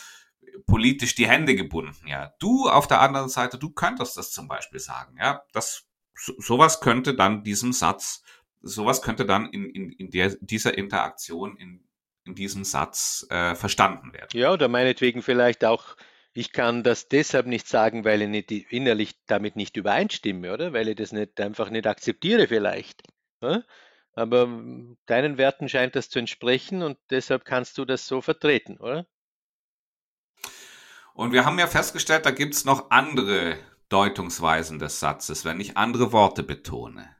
politisch 0.66 1.14
die 1.14 1.28
Hände 1.28 1.54
gebunden. 1.54 2.06
Ja, 2.06 2.34
du 2.38 2.68
auf 2.68 2.86
der 2.86 3.00
anderen 3.00 3.28
Seite, 3.28 3.58
du 3.58 3.70
könntest 3.70 4.16
das 4.16 4.32
zum 4.32 4.48
Beispiel 4.48 4.80
sagen. 4.80 5.16
Ja, 5.18 5.42
das 5.52 5.86
so, 6.14 6.34
sowas 6.38 6.80
könnte 6.80 7.14
dann 7.14 7.42
diesem 7.42 7.72
Satz, 7.72 8.22
sowas 8.60 9.02
könnte 9.02 9.26
dann 9.26 9.48
in, 9.50 9.70
in, 9.70 9.90
in 9.92 10.10
der, 10.10 10.36
dieser 10.40 10.76
Interaktion 10.76 11.56
in 11.56 11.86
in 12.24 12.36
diesem 12.36 12.62
Satz 12.62 13.26
äh, 13.30 13.56
verstanden 13.56 14.12
werden. 14.12 14.28
Ja, 14.32 14.52
oder 14.52 14.68
meinetwegen 14.68 15.22
vielleicht 15.22 15.64
auch 15.64 15.96
ich 16.34 16.52
kann 16.52 16.82
das 16.82 17.08
deshalb 17.08 17.46
nicht 17.46 17.68
sagen, 17.68 18.04
weil 18.04 18.22
ich 18.22 18.28
nicht 18.28 18.50
innerlich 18.72 19.14
damit 19.26 19.54
nicht 19.54 19.76
übereinstimme, 19.76 20.52
oder? 20.52 20.72
Weil 20.72 20.88
ich 20.88 20.96
das 20.96 21.12
nicht 21.12 21.38
einfach 21.40 21.68
nicht 21.68 21.86
akzeptiere 21.86 22.48
vielleicht. 22.48 23.02
Ja? 23.42 23.62
Aber 24.14 24.46
deinen 25.06 25.36
Werten 25.36 25.68
scheint 25.68 25.94
das 25.94 26.08
zu 26.08 26.18
entsprechen 26.18 26.82
und 26.82 26.98
deshalb 27.10 27.44
kannst 27.44 27.76
du 27.76 27.84
das 27.84 28.06
so 28.06 28.22
vertreten, 28.22 28.78
oder? 28.78 29.06
Und 31.14 31.32
wir 31.32 31.44
haben 31.44 31.58
ja 31.58 31.66
festgestellt, 31.66 32.26
da 32.26 32.30
gibt 32.30 32.54
es 32.54 32.64
noch 32.64 32.90
andere 32.90 33.58
Deutungsweisen 33.88 34.78
des 34.78 35.00
Satzes, 35.00 35.44
wenn 35.44 35.60
ich 35.60 35.76
andere 35.76 36.12
Worte 36.12 36.42
betone. 36.42 37.14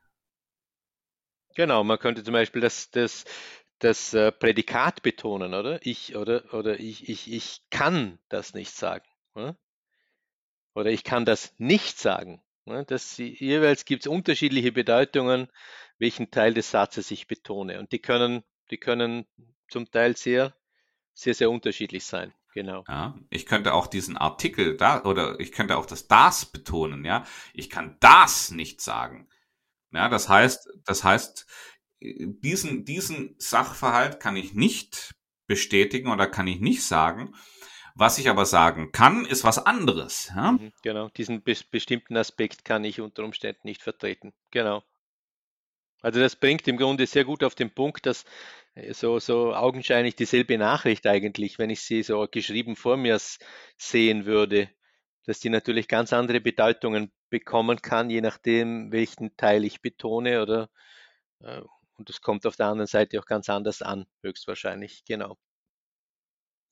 Genau, 1.55 1.85
man 1.85 1.99
könnte 1.99 2.25
zum 2.25 2.33
Beispiel 2.33 2.63
das, 2.63 2.91
das, 2.91 3.25
das 3.79 4.15
äh, 4.15 4.33
Prädikat 4.33 5.03
betonen, 5.03 5.53
oder? 5.53 5.85
Ich 5.85 6.17
oder, 6.17 6.55
oder 6.55 6.81
ich, 6.81 7.09
ich, 7.11 7.31
ich 7.31 7.61
kann 7.69 8.19
das 8.31 8.55
nicht 8.55 8.75
sagen. 8.75 9.05
Oder, 9.35 9.57
oder 10.75 10.91
ich 10.91 11.05
kann 11.05 11.27
das 11.27 11.55
nicht 11.59 11.99
sagen. 11.99 12.43
Das, 12.87 13.19
jeweils 13.19 13.85
gibt 13.85 14.05
es 14.05 14.07
unterschiedliche 14.07 14.73
Bedeutungen, 14.73 15.49
welchen 15.99 16.31
Teil 16.31 16.55
des 16.55 16.71
Satzes 16.71 17.11
ich 17.11 17.27
betone. 17.27 17.79
Und 17.81 17.93
die 17.93 17.99
können, 17.99 18.45
die 18.71 18.79
können 18.79 19.27
zum 19.69 19.91
Teil 19.91 20.17
sehr, 20.17 20.55
sehr, 21.13 21.35
sehr 21.35 21.51
unterschiedlich 21.51 22.05
sein. 22.05 22.33
Genau. 22.55 22.85
Ja, 22.89 23.19
ich 23.31 23.47
könnte 23.47 23.73
auch 23.73 23.87
diesen 23.87 24.17
Artikel 24.17 24.77
da 24.77 25.03
oder 25.05 25.41
ich 25.41 25.53
könnte 25.53 25.77
auch 25.77 25.87
das 25.87 26.07
das 26.07 26.47
betonen, 26.47 27.05
ja. 27.05 27.25
Ich 27.55 27.71
kann 27.71 27.97
das 28.01 28.51
nicht 28.51 28.81
sagen. 28.81 29.29
Ja, 29.93 30.09
das 30.09 30.29
heißt, 30.29 30.69
das 30.85 31.05
heißt, 31.05 31.47
diesen, 32.01 32.85
diesen 32.85 33.35
Sachverhalt 33.39 34.21
kann 34.21 34.37
ich 34.37 34.55
nicht 34.55 35.15
bestätigen 35.47 36.11
oder 36.11 36.27
kann 36.27 36.47
ich 36.47 36.61
nicht 36.61 36.85
sagen. 36.85 37.35
Was 37.95 38.19
ich 38.19 38.31
aber 38.31 38.47
sagen 38.47 38.91
kann, 38.91 39.27
ist 39.27 39.45
was 39.45 39.59
anderes. 39.59 40.33
Ja? 40.35 40.53
Mhm, 40.53 40.73
genau, 40.83 41.09
diesen 41.11 41.43
be 41.43 41.55
bestimmten 41.71 42.17
Aspekt 42.17 42.65
kann 42.65 42.85
ich 42.85 43.01
unter 43.01 43.23
Umständen 43.23 43.69
nicht 43.69 43.83
vertreten. 43.83 44.33
Genau. 44.51 44.83
Also 46.01 46.19
das 46.19 46.35
bringt 46.35 46.67
im 46.67 46.79
Grunde 46.79 47.07
sehr 47.07 47.25
gut 47.25 47.45
auf 47.45 47.55
den 47.55 47.71
Punkt, 47.71 48.07
dass 48.07 48.25
äh, 48.25 48.27
so, 48.93 49.19
so 49.19 49.55
augenscheinlich 49.55 50.17
dieselbe 50.17 50.59
Nachricht 50.59 51.07
eigentlich, 51.07 51.59
wenn 51.59 51.71
ich 51.71 51.83
sie 51.83 52.03
so 52.03 52.27
geschrieben 52.31 52.77
vor 52.77 52.97
mir 52.97 53.19
sehen 53.77 54.25
würde, 54.27 54.71
dass 55.27 55.41
die 55.41 55.51
natürlich 55.51 55.89
ganz 55.89 56.13
andere 56.13 56.41
Bedeutungen 56.41 57.13
bekommen 57.31 57.81
kann, 57.83 58.11
je 58.11 58.21
nachdem, 58.21 58.93
welchen 58.93 59.37
Teil 59.37 59.65
ich 59.65 59.81
betone 59.83 60.43
oder 60.43 60.69
äh, 61.41 61.63
und 61.99 62.09
das 62.09 62.21
kommt 62.21 62.47
auf 62.47 62.57
der 62.57 62.67
anderen 62.67 62.89
Seite 62.89 63.21
auch 63.21 63.27
ganz 63.27 63.49
anders 63.49 63.83
an, 63.83 64.07
höchstwahrscheinlich, 64.23 65.05
genau. 65.05 65.37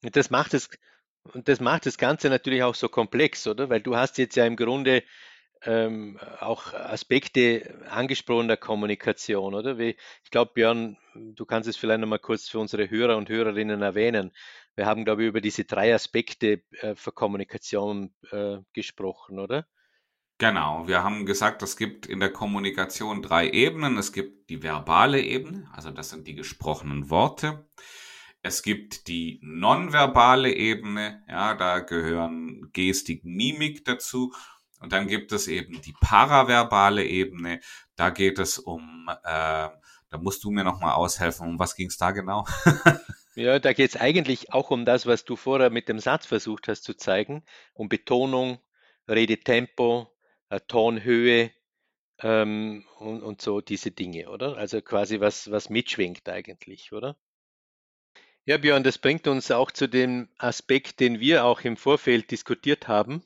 Und 0.03 0.17
das 0.17 0.31
macht 0.31 0.55
es, 0.55 0.69
und 1.23 1.49
das 1.49 1.61
macht 1.61 1.87
das 1.87 1.99
Ganze 1.99 2.31
natürlich 2.31 2.63
auch 2.63 2.75
so 2.75 2.89
komplex, 2.89 3.47
oder? 3.47 3.69
Weil 3.71 3.81
du 3.81 3.97
hast 3.97 4.19
jetzt 4.19 4.37
ja 4.37 4.47
im 4.47 4.57
Grunde 4.57 5.05
ähm, 5.65 6.19
auch 6.41 6.73
Aspekte 6.73 7.85
angesprochener 7.89 8.57
Kommunikation, 8.57 9.55
oder? 9.55 9.79
Wie, 9.79 9.97
ich 10.25 10.31
glaube, 10.31 10.53
Björn, 10.55 10.97
du 11.15 11.45
kannst 11.45 11.69
es 11.69 11.77
vielleicht 11.77 12.01
nochmal 12.01 12.19
kurz 12.19 12.49
für 12.49 12.59
unsere 12.59 12.89
Hörer 12.89 13.17
und 13.17 13.29
Hörerinnen 13.29 13.83
erwähnen. 13.83 14.33
Wir 14.77 14.87
haben, 14.87 15.05
glaube 15.05 15.23
ich, 15.23 15.29
über 15.29 15.41
diese 15.41 15.65
drei 15.65 15.95
Aspekte 15.95 16.63
äh, 16.81 16.95
für 16.95 17.13
Kommunikation 17.13 18.15
äh, 18.31 18.59
gesprochen, 18.73 19.39
oder? 19.39 19.67
Genau, 20.39 20.89
wir 20.89 21.05
haben 21.05 21.27
gesagt, 21.27 21.63
es 21.63 21.77
gibt 21.77 22.07
in 22.07 22.19
der 22.19 22.33
Kommunikation 22.33 23.21
drei 23.21 23.51
Ebenen. 23.51 23.99
Es 23.99 24.11
gibt 24.11 24.49
die 24.49 24.63
verbale 24.63 25.21
Ebene, 25.21 25.69
also 25.75 25.91
das 25.91 26.09
sind 26.09 26.27
die 26.27 26.35
gesprochenen 26.35 27.11
Worte. 27.11 27.69
Es 28.41 28.63
gibt 28.63 29.07
die 29.09 29.39
nonverbale 29.43 30.51
Ebene, 30.55 31.23
ja, 31.29 31.55
da 31.55 31.81
gehören 31.81 32.71
Gestik, 32.73 33.23
Mimik 33.23 33.85
dazu. 33.85 34.33
Und 34.81 34.93
dann 34.93 35.07
gibt 35.07 35.33
es 35.33 35.47
eben 35.47 35.81
die 35.83 35.95
paraverbale 36.01 37.05
Ebene. 37.05 37.61
Da 37.97 38.11
geht 38.11 38.39
es 38.39 38.59
um, 38.59 39.09
äh, 39.09 39.69
da 40.09 40.19
musst 40.19 40.43
du 40.43 40.51
mir 40.51 40.65
nochmal 40.65 40.95
aushelfen. 40.95 41.47
Um 41.47 41.59
was 41.59 41.77
ging 41.77 41.89
es 41.89 41.99
da 41.99 42.11
genau? 42.11 42.47
ja, 43.35 43.59
da 43.59 43.73
geht 43.75 43.91
es 43.91 44.01
eigentlich 44.01 44.53
auch 44.53 44.71
um 44.71 44.85
das, 44.85 45.07
was 45.07 45.25
du 45.25 45.37
vorher 45.37 45.71
mit 45.71 45.89
dem 45.89 45.99
Satz 45.99 46.27
versucht 46.27 46.67
hast 46.67 46.83
zu 46.83 46.95
zeigen, 46.95 47.45
um 47.75 47.89
Betonung, 47.89 48.59
Redetempo, 49.07 50.11
äh, 50.49 50.61
Tonhöhe 50.67 51.51
ähm, 52.23 52.87
und, 52.99 53.23
und 53.23 53.43
so 53.43 53.61
diese 53.61 53.91
Dinge, 53.91 54.31
oder? 54.31 54.57
Also 54.57 54.81
quasi 54.81 55.21
was, 55.21 55.51
was 55.51 55.69
mitschwingt 55.69 56.29
eigentlich, 56.29 56.93
oder? 56.93 57.17
Ja, 58.47 58.57
Björn, 58.57 58.83
das 58.83 58.99
bringt 58.99 59.29
uns 59.29 59.51
auch 59.51 59.71
zu 59.71 59.87
dem 59.87 60.29
Aspekt, 60.39 61.01
den 61.01 61.21
wir 61.21 61.45
auch 61.45 61.61
im 61.61 61.77
Vorfeld 61.77 62.31
diskutiert 62.31 62.89
haben, 62.89 63.23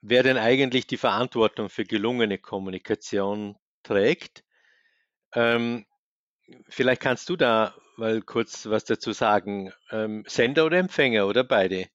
wer 0.00 0.22
denn 0.22 0.36
eigentlich 0.36 0.86
die 0.86 0.96
Verantwortung 0.96 1.68
für 1.68 1.84
gelungene 1.84 2.38
Kommunikation 2.38 3.56
trägt. 3.82 4.44
Ähm, 5.34 5.86
vielleicht 6.68 7.02
kannst 7.02 7.28
du 7.28 7.36
da 7.36 7.74
mal 7.96 8.22
kurz 8.22 8.66
was 8.66 8.84
dazu 8.84 9.12
sagen. 9.12 9.72
Ähm, 9.90 10.24
Sender 10.26 10.66
oder 10.66 10.78
Empfänger 10.78 11.26
oder 11.26 11.44
beide? 11.44 11.88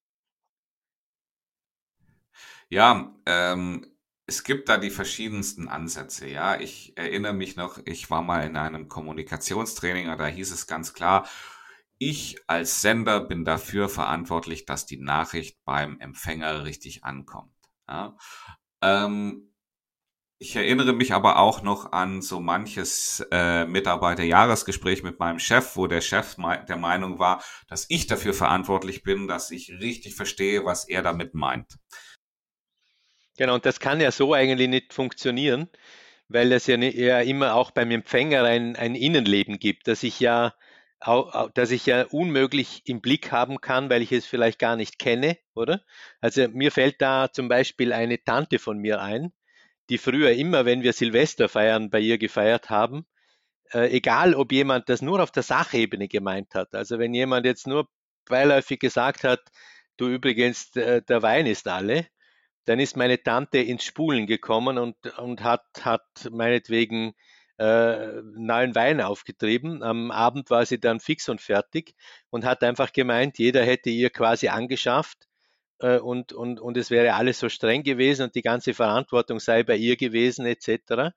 Ja, 2.68 3.14
ähm, 3.26 3.86
es 4.26 4.42
gibt 4.42 4.68
da 4.68 4.78
die 4.78 4.90
verschiedensten 4.90 5.68
Ansätze. 5.68 6.28
Ja, 6.28 6.58
ich 6.58 6.96
erinnere 6.96 7.34
mich 7.34 7.56
noch, 7.56 7.78
ich 7.84 8.10
war 8.10 8.22
mal 8.22 8.46
in 8.46 8.56
einem 8.56 8.88
Kommunikationstraining 8.88 10.08
und 10.08 10.18
da 10.18 10.26
hieß 10.26 10.50
es 10.50 10.66
ganz 10.66 10.94
klar, 10.94 11.28
ich 11.98 12.38
als 12.48 12.80
Sender 12.80 13.20
bin 13.20 13.44
dafür 13.44 13.88
verantwortlich, 13.88 14.64
dass 14.66 14.86
die 14.86 14.98
Nachricht 14.98 15.58
beim 15.64 16.00
Empfänger 16.00 16.64
richtig 16.64 17.04
ankommt. 17.04 17.52
Ja. 17.88 18.16
Ähm, 18.82 19.54
ich 20.38 20.56
erinnere 20.56 20.92
mich 20.92 21.12
aber 21.12 21.38
auch 21.38 21.62
noch 21.62 21.92
an 21.92 22.20
so 22.20 22.40
manches 22.40 23.24
äh, 23.30 23.64
Mitarbeiterjahresgespräch 23.64 25.02
mit 25.02 25.18
meinem 25.18 25.38
Chef, 25.38 25.76
wo 25.76 25.86
der 25.86 26.00
Chef 26.00 26.36
der 26.68 26.76
Meinung 26.76 27.18
war, 27.18 27.42
dass 27.68 27.86
ich 27.88 28.06
dafür 28.06 28.34
verantwortlich 28.34 29.02
bin, 29.02 29.28
dass 29.28 29.50
ich 29.50 29.70
richtig 29.80 30.16
verstehe, 30.16 30.64
was 30.64 30.88
er 30.88 31.02
damit 31.02 31.34
meint. 31.34 31.78
Genau, 33.38 33.54
und 33.54 33.64
das 33.64 33.80
kann 33.80 34.00
ja 34.00 34.10
so 34.10 34.34
eigentlich 34.34 34.68
nicht 34.68 34.92
funktionieren, 34.92 35.68
weil 36.28 36.52
es 36.52 36.66
ja, 36.66 36.76
ja 36.76 37.20
immer 37.20 37.54
auch 37.54 37.70
beim 37.70 37.90
Empfänger 37.90 38.44
ein, 38.44 38.76
ein 38.76 38.94
Innenleben 38.94 39.58
gibt, 39.58 39.88
dass 39.88 40.02
ich 40.02 40.20
ja 40.20 40.54
dass 41.04 41.70
ich 41.70 41.86
ja 41.86 42.06
unmöglich 42.06 42.82
im 42.86 43.00
Blick 43.00 43.30
haben 43.30 43.60
kann, 43.60 43.90
weil 43.90 44.02
ich 44.02 44.12
es 44.12 44.26
vielleicht 44.26 44.58
gar 44.58 44.76
nicht 44.76 44.98
kenne, 44.98 45.36
oder? 45.54 45.82
Also 46.20 46.48
mir 46.48 46.72
fällt 46.72 47.02
da 47.02 47.30
zum 47.30 47.48
Beispiel 47.48 47.92
eine 47.92 48.22
Tante 48.22 48.58
von 48.58 48.78
mir 48.78 49.02
ein, 49.02 49.32
die 49.90 49.98
früher 49.98 50.32
immer, 50.32 50.64
wenn 50.64 50.82
wir 50.82 50.92
Silvester 50.94 51.48
feiern, 51.48 51.90
bei 51.90 52.00
ihr 52.00 52.16
gefeiert 52.16 52.70
haben, 52.70 53.06
äh, 53.72 53.90
egal 53.90 54.34
ob 54.34 54.52
jemand 54.52 54.88
das 54.88 55.02
nur 55.02 55.22
auf 55.22 55.30
der 55.30 55.42
Sachebene 55.42 56.08
gemeint 56.08 56.54
hat. 56.54 56.74
Also 56.74 56.98
wenn 56.98 57.12
jemand 57.12 57.44
jetzt 57.44 57.66
nur 57.66 57.88
beiläufig 58.26 58.80
gesagt 58.80 59.24
hat, 59.24 59.40
du 59.98 60.08
übrigens, 60.08 60.70
der, 60.70 61.02
der 61.02 61.22
Wein 61.22 61.46
ist 61.46 61.68
alle, 61.68 62.06
dann 62.64 62.80
ist 62.80 62.96
meine 62.96 63.22
Tante 63.22 63.58
ins 63.58 63.84
Spulen 63.84 64.26
gekommen 64.26 64.78
und, 64.78 64.96
und 65.18 65.42
hat, 65.42 65.66
hat 65.82 66.30
meinetwegen 66.30 67.14
äh, 67.58 68.22
neuen 68.34 68.74
Wein 68.74 69.00
aufgetrieben. 69.00 69.82
Am 69.82 70.10
Abend 70.10 70.50
war 70.50 70.66
sie 70.66 70.80
dann 70.80 71.00
fix 71.00 71.28
und 71.28 71.40
fertig 71.40 71.94
und 72.30 72.44
hat 72.44 72.62
einfach 72.62 72.92
gemeint, 72.92 73.38
jeder 73.38 73.62
hätte 73.64 73.90
ihr 73.90 74.10
quasi 74.10 74.48
angeschafft 74.48 75.28
äh, 75.80 75.98
und, 75.98 76.32
und, 76.32 76.60
und 76.60 76.76
es 76.76 76.90
wäre 76.90 77.14
alles 77.14 77.38
so 77.38 77.48
streng 77.48 77.82
gewesen 77.82 78.24
und 78.24 78.34
die 78.34 78.42
ganze 78.42 78.74
Verantwortung 78.74 79.40
sei 79.40 79.62
bei 79.62 79.76
ihr 79.76 79.96
gewesen 79.96 80.46
etc. 80.46 81.14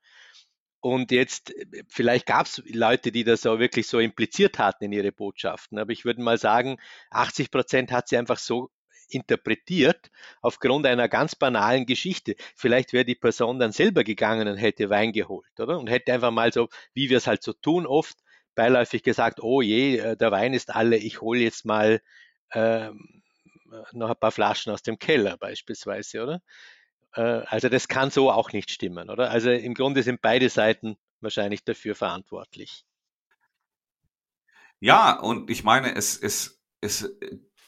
Und 0.80 1.10
jetzt, 1.10 1.52
vielleicht 1.88 2.26
gab 2.26 2.46
es 2.46 2.62
Leute, 2.66 3.10
die 3.10 3.24
das 3.24 3.44
auch 3.46 3.58
wirklich 3.58 3.88
so 3.88 3.98
impliziert 3.98 4.58
hatten 4.60 4.84
in 4.84 4.92
ihre 4.92 5.10
Botschaften, 5.10 5.78
aber 5.78 5.90
ich 5.90 6.04
würde 6.04 6.22
mal 6.22 6.38
sagen, 6.38 6.78
80 7.10 7.50
Prozent 7.50 7.90
hat 7.90 8.08
sie 8.08 8.16
einfach 8.16 8.38
so 8.38 8.70
interpretiert 9.08 10.10
aufgrund 10.40 10.86
einer 10.86 11.08
ganz 11.08 11.34
banalen 11.34 11.86
Geschichte. 11.86 12.36
Vielleicht 12.56 12.92
wäre 12.92 13.04
die 13.04 13.14
Person 13.14 13.58
dann 13.58 13.72
selber 13.72 14.04
gegangen 14.04 14.48
und 14.48 14.56
hätte 14.56 14.90
Wein 14.90 15.12
geholt, 15.12 15.58
oder? 15.58 15.78
Und 15.78 15.88
hätte 15.88 16.12
einfach 16.12 16.30
mal 16.30 16.52
so, 16.52 16.68
wie 16.94 17.10
wir 17.10 17.18
es 17.18 17.26
halt 17.26 17.42
so 17.42 17.52
tun, 17.52 17.86
oft 17.86 18.16
beiläufig 18.54 19.02
gesagt, 19.02 19.40
oh 19.40 19.62
je, 19.62 19.98
äh, 19.98 20.16
der 20.16 20.32
Wein 20.32 20.52
ist 20.52 20.74
alle, 20.74 20.96
ich 20.96 21.20
hole 21.20 21.40
jetzt 21.40 21.64
mal 21.64 22.00
ähm, 22.52 23.22
noch 23.92 24.10
ein 24.10 24.16
paar 24.16 24.32
Flaschen 24.32 24.72
aus 24.72 24.82
dem 24.82 24.98
Keller 24.98 25.36
beispielsweise, 25.36 26.22
oder? 26.22 26.42
Äh, 27.14 27.20
also 27.46 27.68
das 27.68 27.88
kann 27.88 28.10
so 28.10 28.30
auch 28.30 28.52
nicht 28.52 28.70
stimmen, 28.70 29.10
oder? 29.10 29.30
Also 29.30 29.50
im 29.50 29.74
Grunde 29.74 30.02
sind 30.02 30.20
beide 30.22 30.48
Seiten 30.48 30.96
wahrscheinlich 31.20 31.64
dafür 31.64 31.94
verantwortlich. 31.94 32.84
Ja, 34.80 35.18
und 35.18 35.50
ich 35.50 35.64
meine, 35.64 35.94
es, 35.94 36.16
es, 36.16 36.62
es 36.80 37.16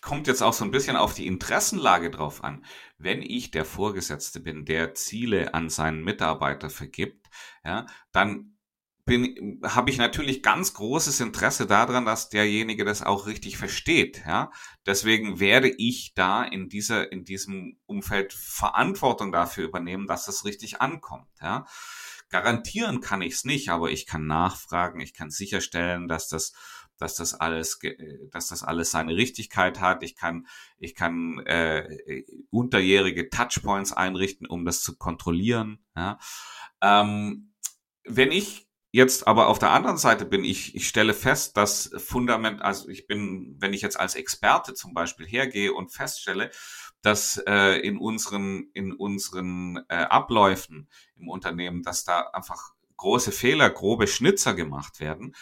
kommt 0.01 0.27
jetzt 0.27 0.43
auch 0.43 0.53
so 0.53 0.65
ein 0.65 0.71
bisschen 0.71 0.97
auf 0.97 1.15
die 1.15 1.27
Interessenlage 1.27 2.11
drauf 2.11 2.43
an. 2.43 2.65
Wenn 2.99 3.23
ich 3.23 3.51
der 3.51 3.65
Vorgesetzte 3.65 4.41
bin, 4.41 4.65
der 4.65 4.95
Ziele 4.95 5.55
an 5.55 5.69
seinen 5.69 6.03
Mitarbeiter 6.03 6.71
vergibt, 6.71 7.29
ja, 7.65 7.87
dann 8.13 8.57
habe 9.65 9.91
ich 9.91 9.99
natürlich 9.99 10.43
ganz 10.43 10.75
großes 10.75 11.19
Interesse 11.21 11.67
daran, 11.67 12.05
dass 12.05 12.29
derjenige 12.29 12.85
das 12.85 13.03
auch 13.03 13.27
richtig 13.27 13.57
versteht. 13.57 14.23
Ja, 14.25 14.53
deswegen 14.87 15.41
werde 15.41 15.69
ich 15.69 16.13
da 16.15 16.45
in 16.45 16.69
dieser, 16.69 17.11
in 17.11 17.25
diesem 17.25 17.79
Umfeld 17.87 18.33
Verantwortung 18.33 19.33
dafür 19.33 19.65
übernehmen, 19.65 20.07
dass 20.07 20.27
das 20.27 20.45
richtig 20.45 20.81
ankommt. 20.81 21.29
Ja, 21.41 21.67
garantieren 22.29 23.01
kann 23.01 23.23
ich 23.23 23.35
es 23.35 23.45
nicht, 23.45 23.71
aber 23.71 23.91
ich 23.91 24.07
kann 24.07 24.27
nachfragen, 24.27 25.01
ich 25.01 25.13
kann 25.13 25.31
sicherstellen, 25.31 26.07
dass 26.07 26.29
das 26.29 26.53
dass 27.01 27.15
das 27.15 27.35
alles, 27.35 27.79
dass 28.31 28.49
das 28.49 28.63
alles 28.63 28.91
seine 28.91 29.17
Richtigkeit 29.17 29.81
hat. 29.81 30.03
Ich 30.03 30.17
kann, 30.17 30.47
ich 30.79 30.95
kann 30.95 31.39
äh, 31.47 32.25
unterjährige 32.51 33.31
Touchpoints 33.31 33.93
einrichten, 33.93 34.47
um 34.47 34.65
das 34.65 34.83
zu 34.83 34.97
kontrollieren. 34.97 35.85
Ja. 35.97 36.19
Ähm, 36.83 37.53
wenn 38.05 38.33
ich 38.33 38.69
jetzt 38.93 39.27
aber 39.27 39.47
auf 39.49 39.59
der 39.59 39.71
anderen 39.71 39.99
Seite 39.99 40.25
bin, 40.25 40.45
ich, 40.45 40.75
ich 40.75 40.89
stelle 40.89 41.15
fest, 41.15 41.57
dass 41.57 41.91
Fundament, 41.97 42.61
also 42.63 42.89
ich 42.89 43.07
bin, 43.07 43.57
wenn 43.59 43.73
ich 43.73 43.83
jetzt 43.83 43.99
als 43.99 44.15
Experte 44.15 44.75
zum 44.75 44.95
Beispiel 44.95 45.27
hergehe 45.27 45.73
und 45.73 45.93
feststelle, 45.93 46.51
dass 47.03 47.43
äh, 47.47 47.79
in 47.81 47.99
unseren, 47.99 48.71
in 48.75 48.93
unseren 48.93 49.77
äh, 49.89 49.95
Abläufen 49.95 50.89
im 51.17 51.29
Unternehmen, 51.29 51.83
dass 51.83 52.05
da 52.05 52.21
einfach 52.33 52.75
große 52.97 53.33
Fehler, 53.33 53.71
grobe 53.71 54.07
Schnitzer 54.07 54.55
gemacht 54.55 55.01
werden, 55.01 55.35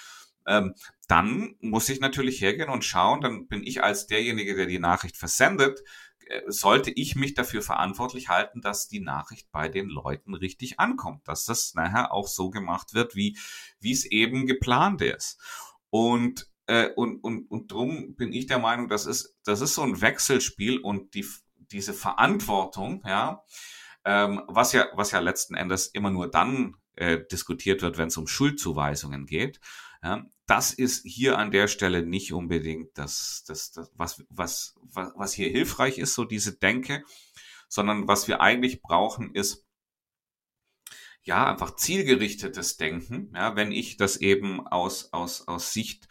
ähm, 0.49 0.75
dann 1.07 1.55
muss 1.61 1.89
ich 1.89 2.01
natürlich 2.01 2.41
hergehen 2.41 2.71
und 2.71 2.85
schauen, 2.85 3.21
dann 3.21 3.47
bin 3.47 3.63
ich 3.63 3.83
als 3.83 4.07
derjenige, 4.07 4.57
der 4.57 4.67
die 4.67 4.79
Nachricht 4.79 5.17
versendet, 5.17 5.81
äh, 6.27 6.43
sollte 6.47 6.91
ich 6.91 7.15
mich 7.17 7.35
dafür 7.35 7.63
verantwortlich 7.63 8.29
halten, 8.29 8.61
dass 8.61 8.89
die 8.89 9.01
Nachricht 9.01 9.51
bei 9.53 9.69
den 9.69 9.89
Leuten 9.89 10.35
richtig 10.35 10.81
ankommt, 10.81 11.29
dass 11.29 11.45
das 11.45 11.75
nachher 11.75 12.13
auch 12.13 12.29
so 12.29 12.51
gemacht 12.51 12.95
wird, 12.95 13.15
wie, 13.15 13.39
wie 13.81 13.93
es 13.93 14.05
eben 14.07 14.47
geplant 14.47 15.03
ist. 15.03 15.39
Und, 15.91 16.51
äh, 16.67 16.91
und, 16.97 17.23
und, 17.23 17.51
und 17.51 17.71
drum 17.71 18.15
bin 18.17 18.33
ich 18.33 18.47
der 18.47 18.59
Meinung, 18.59 18.89
das 18.89 19.07
ist, 19.07 19.37
das 19.45 19.61
ist 19.61 19.75
so 19.75 19.83
ein 19.83 20.01
Wechselspiel 20.01 20.79
und 20.79 21.15
die, 21.15 21.27
diese 21.57 21.95
Verantwortung, 21.95 23.03
ja, 23.07 23.45
ähm, 24.05 24.43
was 24.49 24.73
ja, 24.73 24.87
was 24.95 25.11
ja 25.11 25.21
letzten 25.21 25.55
Endes 25.55 25.89
immer 25.89 26.11
nur 26.11 26.31
dann 26.31 26.77
äh, 26.97 27.21
diskutiert 27.31 27.83
wird, 27.83 27.99
wenn 27.99 28.09
es 28.09 28.17
um 28.17 28.27
Schuldzuweisungen 28.27 29.27
geht. 29.27 29.61
Ja, 30.03 30.27
das 30.49 30.73
ist 30.73 31.05
hier 31.07 31.39
an 31.39 31.51
der 31.51 31.69
Stelle 31.69 32.05
nicht 32.05 32.33
unbedingt 32.33 32.97
das, 32.97 33.45
das, 33.47 33.71
das 33.71 33.93
was, 33.95 34.25
was, 34.31 34.75
was, 34.83 35.13
was 35.15 35.33
hier 35.35 35.51
hilfreich 35.51 35.99
ist, 35.99 36.15
so 36.15 36.25
diese 36.25 36.57
Denke, 36.57 37.05
sondern 37.69 38.09
was 38.09 38.29
wir 38.29 38.41
eigentlich 38.41 38.81
brauchen, 38.81 39.35
ist 39.35 39.67
ja 41.23 41.47
einfach 41.47 41.77
zielgerichtetes 41.77 42.79
Denken. 42.79 43.31
Ja, 43.35 43.57
wenn 43.57 43.73
ich 43.73 43.99
das 43.99 44.17
eben 44.17 44.67
aus, 44.67 45.13
aus, 45.13 45.47
aus 45.47 45.75
Sicht 45.75 46.09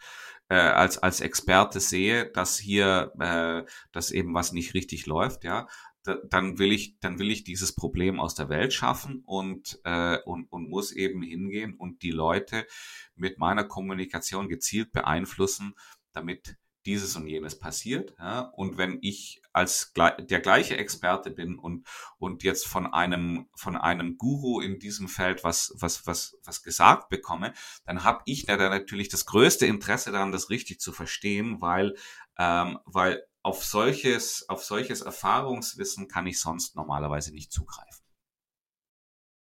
äh, 0.48 0.54
als, 0.54 0.98
als 0.98 1.20
Experte 1.20 1.80
sehe, 1.80 2.30
dass 2.30 2.58
hier 2.58 3.12
äh, 3.18 3.68
dass 3.90 4.12
eben 4.12 4.34
was 4.34 4.52
nicht 4.52 4.72
richtig 4.72 5.06
läuft, 5.06 5.42
ja, 5.42 5.66
dann 6.02 6.58
will 6.58 6.72
ich, 6.72 6.98
dann 7.00 7.18
will 7.18 7.30
ich 7.30 7.44
dieses 7.44 7.74
Problem 7.74 8.20
aus 8.20 8.34
der 8.34 8.48
Welt 8.48 8.72
schaffen 8.72 9.22
und, 9.24 9.80
äh, 9.84 10.18
und, 10.24 10.50
und 10.50 10.68
muss 10.68 10.92
eben 10.92 11.22
hingehen 11.22 11.74
und 11.74 12.02
die 12.02 12.10
Leute 12.10 12.66
mit 13.14 13.38
meiner 13.38 13.64
Kommunikation 13.64 14.48
gezielt 14.48 14.92
beeinflussen, 14.92 15.74
damit 16.12 16.56
dieses 16.86 17.16
und 17.16 17.26
jenes 17.26 17.58
passiert. 17.58 18.14
Ja? 18.18 18.40
Und 18.40 18.78
wenn 18.78 18.98
ich 19.02 19.42
als 19.52 19.92
der 19.94 20.40
gleiche 20.40 20.78
Experte 20.78 21.30
bin 21.30 21.58
und, 21.58 21.86
und 22.18 22.42
jetzt 22.44 22.66
von 22.66 22.86
einem, 22.86 23.48
von 23.54 23.76
einem 23.76 24.16
Guru 24.16 24.60
in 24.60 24.78
diesem 24.78 25.08
Feld 25.08 25.44
was, 25.44 25.74
was, 25.76 26.06
was, 26.06 26.38
was 26.44 26.62
gesagt 26.62 27.10
bekomme, 27.10 27.52
dann 27.84 28.04
habe 28.04 28.22
ich 28.24 28.46
da 28.46 28.56
natürlich 28.56 29.10
das 29.10 29.26
größte 29.26 29.66
Interesse 29.66 30.12
daran, 30.12 30.32
das 30.32 30.48
richtig 30.48 30.80
zu 30.80 30.92
verstehen, 30.92 31.60
weil, 31.60 31.94
ähm, 32.38 32.78
weil 32.86 33.22
auf 33.42 33.64
solches, 33.64 34.48
auf 34.48 34.64
solches 34.64 35.02
Erfahrungswissen 35.02 36.08
kann 36.08 36.26
ich 36.26 36.40
sonst 36.40 36.76
normalerweise 36.76 37.32
nicht 37.32 37.52
zugreifen. 37.52 38.04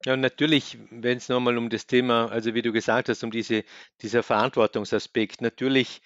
Ja, 0.04 0.16
natürlich, 0.16 0.78
wenn 0.90 1.18
es 1.18 1.28
nochmal 1.28 1.58
um 1.58 1.70
das 1.70 1.86
Thema, 1.86 2.30
also 2.30 2.54
wie 2.54 2.62
du 2.62 2.72
gesagt 2.72 3.08
hast, 3.08 3.24
um 3.24 3.30
diese, 3.30 3.64
dieser 4.00 4.22
Verantwortungsaspekt, 4.22 5.40
natürlich, 5.40 6.00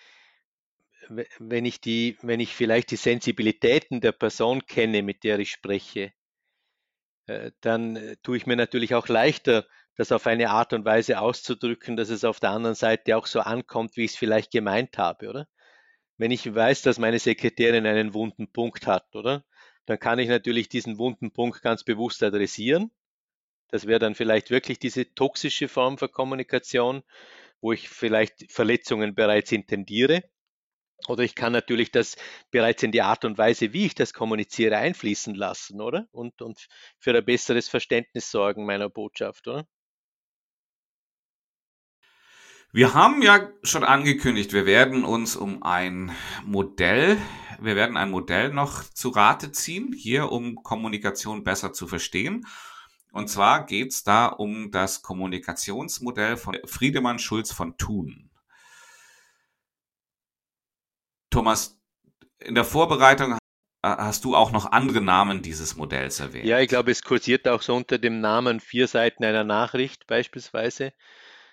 wenn 1.38 1.66
ich 1.66 1.80
die, 1.80 2.16
wenn 2.22 2.40
ich 2.40 2.54
vielleicht 2.54 2.90
die 2.90 2.96
Sensibilitäten 2.96 4.00
der 4.00 4.12
Person 4.12 4.64
kenne, 4.66 5.02
mit 5.02 5.24
der 5.24 5.38
ich 5.40 5.50
spreche, 5.50 6.12
äh, 7.26 7.52
dann 7.60 7.96
äh, 7.96 8.16
tue 8.22 8.36
ich 8.36 8.46
mir 8.46 8.56
natürlich 8.56 8.94
auch 8.94 9.08
leichter, 9.08 9.66
das 9.96 10.10
auf 10.10 10.26
eine 10.26 10.50
Art 10.50 10.72
und 10.72 10.84
Weise 10.84 11.20
auszudrücken, 11.20 11.96
dass 11.96 12.08
es 12.08 12.24
auf 12.24 12.40
der 12.40 12.50
anderen 12.50 12.74
Seite 12.74 13.16
auch 13.16 13.26
so 13.26 13.40
ankommt, 13.40 13.96
wie 13.96 14.04
ich 14.04 14.12
es 14.12 14.16
vielleicht 14.16 14.50
gemeint 14.50 14.96
habe, 14.96 15.28
oder? 15.28 15.48
Wenn 16.22 16.30
ich 16.30 16.54
weiß, 16.54 16.82
dass 16.82 17.00
meine 17.00 17.18
Sekretärin 17.18 17.84
einen 17.84 18.14
wunden 18.14 18.46
Punkt 18.46 18.86
hat, 18.86 19.16
oder? 19.16 19.44
Dann 19.86 19.98
kann 19.98 20.20
ich 20.20 20.28
natürlich 20.28 20.68
diesen 20.68 20.96
wunden 20.96 21.32
Punkt 21.32 21.62
ganz 21.62 21.82
bewusst 21.82 22.22
adressieren. 22.22 22.92
Das 23.70 23.88
wäre 23.88 23.98
dann 23.98 24.14
vielleicht 24.14 24.50
wirklich 24.50 24.78
diese 24.78 25.12
toxische 25.16 25.66
Form 25.66 25.98
für 25.98 26.08
Kommunikation, 26.08 27.02
wo 27.60 27.72
ich 27.72 27.88
vielleicht 27.88 28.52
Verletzungen 28.52 29.16
bereits 29.16 29.50
intendiere. 29.50 30.22
Oder 31.08 31.24
ich 31.24 31.34
kann 31.34 31.50
natürlich 31.52 31.90
das 31.90 32.16
bereits 32.52 32.84
in 32.84 32.92
die 32.92 33.02
Art 33.02 33.24
und 33.24 33.36
Weise, 33.36 33.72
wie 33.72 33.86
ich 33.86 33.96
das 33.96 34.14
kommuniziere, 34.14 34.76
einfließen 34.76 35.34
lassen, 35.34 35.80
oder? 35.80 36.06
Und, 36.12 36.40
und 36.40 36.68
für 37.00 37.16
ein 37.16 37.24
besseres 37.24 37.68
Verständnis 37.68 38.30
sorgen 38.30 38.64
meiner 38.64 38.88
Botschaft, 38.88 39.48
oder? 39.48 39.66
Wir 42.74 42.94
haben 42.94 43.20
ja 43.20 43.50
schon 43.62 43.84
angekündigt, 43.84 44.54
wir 44.54 44.64
werden 44.64 45.04
uns 45.04 45.36
um 45.36 45.62
ein 45.62 46.10
Modell, 46.46 47.18
wir 47.60 47.76
werden 47.76 47.98
ein 47.98 48.10
Modell 48.10 48.48
noch 48.48 48.82
zu 48.82 49.10
Rate 49.10 49.52
ziehen, 49.52 49.92
hier 49.92 50.32
um 50.32 50.62
Kommunikation 50.62 51.44
besser 51.44 51.74
zu 51.74 51.86
verstehen. 51.86 52.46
Und 53.12 53.28
zwar 53.28 53.66
geht's 53.66 54.04
da 54.04 54.24
um 54.24 54.70
das 54.70 55.02
Kommunikationsmodell 55.02 56.38
von 56.38 56.56
Friedemann 56.64 57.18
Schulz 57.18 57.52
von 57.52 57.76
Thun. 57.76 58.30
Thomas, 61.28 61.78
in 62.38 62.54
der 62.54 62.64
Vorbereitung 62.64 63.36
hast 63.84 64.24
du 64.24 64.34
auch 64.34 64.50
noch 64.50 64.72
andere 64.72 65.02
Namen 65.02 65.42
dieses 65.42 65.76
Modells 65.76 66.20
erwähnt. 66.20 66.46
Ja, 66.46 66.58
ich 66.58 66.68
glaube, 66.68 66.90
es 66.90 67.02
kursiert 67.02 67.46
auch 67.48 67.60
so 67.60 67.76
unter 67.76 67.98
dem 67.98 68.22
Namen 68.22 68.60
vier 68.60 68.88
Seiten 68.88 69.24
einer 69.24 69.44
Nachricht 69.44 70.06
beispielsweise 70.06 70.94